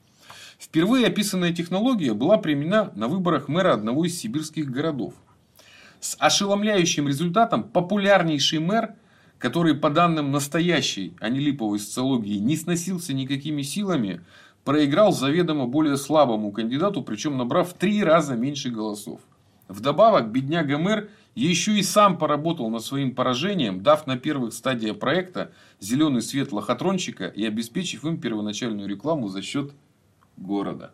[0.58, 5.14] Впервые описанная технология была применена на выборах мэра одного из сибирских городов.
[6.00, 8.94] С ошеломляющим результатом популярнейший мэр,
[9.38, 14.22] который по данным настоящей, а не липовой социологии, не сносился никакими силами,
[14.64, 19.20] проиграл заведомо более слабому кандидату, причем набрав в три раза меньше голосов.
[19.68, 25.52] Вдобавок, бедняга мэр еще и сам поработал над своим поражением, дав на первых стадиях проекта
[25.80, 29.72] зеленый свет лохотронщика и обеспечив им первоначальную рекламу за счет
[30.36, 30.92] города.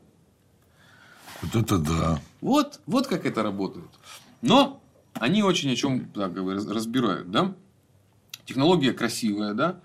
[1.42, 2.20] Вот это да.
[2.40, 3.90] Вот, вот как это работает.
[4.42, 4.80] Но
[5.14, 7.30] они очень о чем так, разбирают.
[7.30, 7.54] Да?
[8.44, 9.80] Технология красивая, да?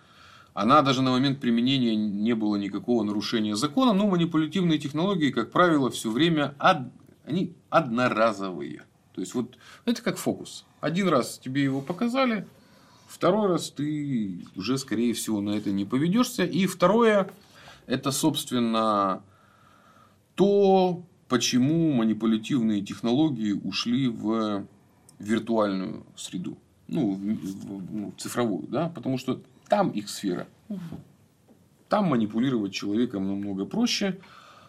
[0.56, 5.92] Она даже на момент применения не было никакого нарушения закона, но манипулятивные технологии, как правило,
[5.92, 6.88] все время од...
[7.26, 8.84] они одноразовые.
[9.14, 10.64] То есть, вот это как фокус.
[10.80, 12.48] Один раз тебе его показали,
[13.06, 16.46] второй раз ты уже, скорее всего, на это не поведешься.
[16.46, 17.30] И второе,
[17.86, 19.24] это, собственно,
[20.36, 24.66] то, почему манипулятивные технологии ушли в
[25.20, 26.58] виртуальную среду.
[26.88, 30.48] Ну, в, ну, цифровую, да, потому что там их сфера.
[31.90, 34.20] Там манипулировать человеком намного проще.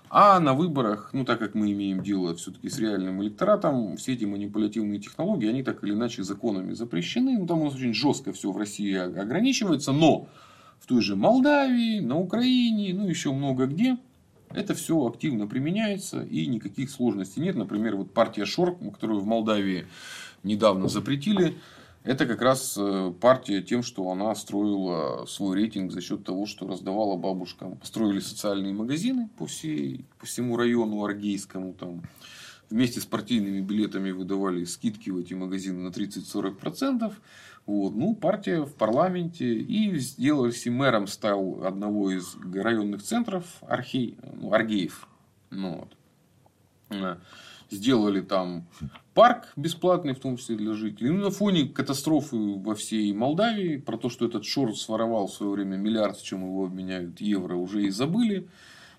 [0.08, 4.24] А на выборах, ну так как мы имеем дело все-таки с реальным электоратом, все эти
[4.24, 7.38] манипулятивные технологии, они так или иначе законами запрещены.
[7.38, 10.28] Ну там у нас очень жестко все в России ограничивается, но
[10.78, 13.98] в той же Молдавии, на Украине, ну еще много где,
[14.50, 17.56] это все активно применяется и никаких сложностей нет.
[17.56, 19.86] Например, вот партия Шор, которую в Молдавии
[20.44, 21.56] недавно запретили,
[22.06, 26.68] это как раз э, партия тем, что она строила свой рейтинг за счет того, что
[26.68, 27.76] раздавала бабушкам.
[27.76, 31.74] Построили социальные магазины по, всей, по всему району Аргейскому.
[31.74, 32.02] Там,
[32.70, 37.12] вместе с партийными билетами выдавали скидки в эти магазины на 30-40%.
[37.66, 37.96] Вот.
[37.96, 39.54] Ну, партия в парламенте.
[39.54, 45.08] И сделали мэром стал одного из районных центров Архей, ну, Аргеев.
[45.50, 45.88] Ну,
[46.90, 47.18] вот.
[47.70, 48.66] Сделали там
[49.14, 51.10] парк бесплатный, в том числе для жителей.
[51.10, 55.52] Ну, на фоне катастрофы во всей Молдавии, про то, что этот Шорт своровал в свое
[55.52, 58.46] время миллиард, чем его обменяют евро, уже и забыли.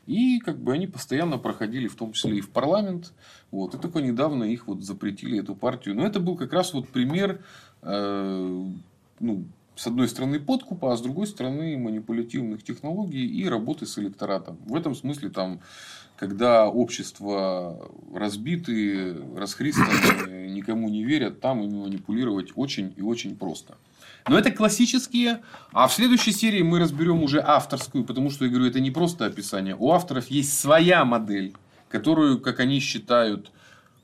[0.07, 3.13] И как бы они постоянно проходили, в том числе и в парламент.
[3.51, 3.75] Вот.
[3.75, 5.95] И только недавно их вот запретили, эту партию.
[5.95, 7.41] Но это был как раз вот пример,
[7.81, 8.65] э,
[9.19, 9.45] ну,
[9.77, 14.57] с одной стороны подкупа, а с другой стороны манипулятивных технологий и работы с электоратом.
[14.65, 15.61] В этом смысле там
[16.17, 23.77] когда общество разбиты, расхристаны, никому не верят, там ими манипулировать очень и очень просто.
[24.27, 25.41] Но это классические.
[25.71, 29.25] А в следующей серии мы разберем уже авторскую, потому что, я говорю, это не просто
[29.25, 29.75] описание.
[29.77, 31.53] У авторов есть своя модель,
[31.87, 33.51] которую, как они считают,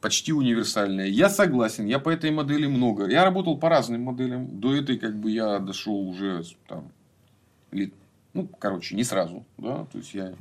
[0.03, 1.07] почти универсальная.
[1.07, 3.07] Я согласен, я по этой модели много.
[3.07, 4.59] Я работал по разным моделям.
[4.59, 6.91] До этой как бы я дошел уже там,
[7.71, 7.93] лет,
[8.33, 9.45] ну, короче, не сразу.
[9.57, 9.85] Да?
[9.93, 10.33] То есть я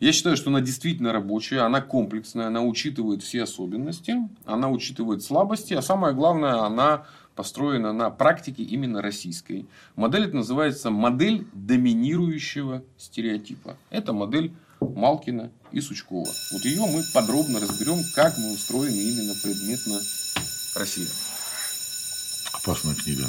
[0.00, 5.72] я считаю, что она действительно рабочая, она комплексная, она учитывает все особенности, она учитывает слабости,
[5.72, 9.66] а самое главное, она построена на практике именно российской.
[9.96, 13.78] Модель это называется модель доминирующего стереотипа.
[13.90, 16.28] Это модель Малкина и Сучкова.
[16.52, 20.00] Вот ее мы подробно разберем, как мы устроены именно предметно
[20.74, 21.06] Россия.
[22.52, 23.24] Опасная книга.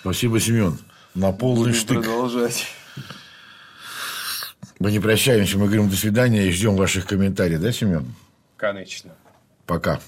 [0.00, 0.78] Спасибо, Семен.
[1.14, 1.98] На полный Будем штык.
[2.00, 2.66] продолжать.
[4.78, 8.14] Мы не прощаемся, мы говорим до свидания и ждем ваших комментариев, да, Семен?
[8.56, 9.12] Конечно.
[9.66, 10.00] Пока.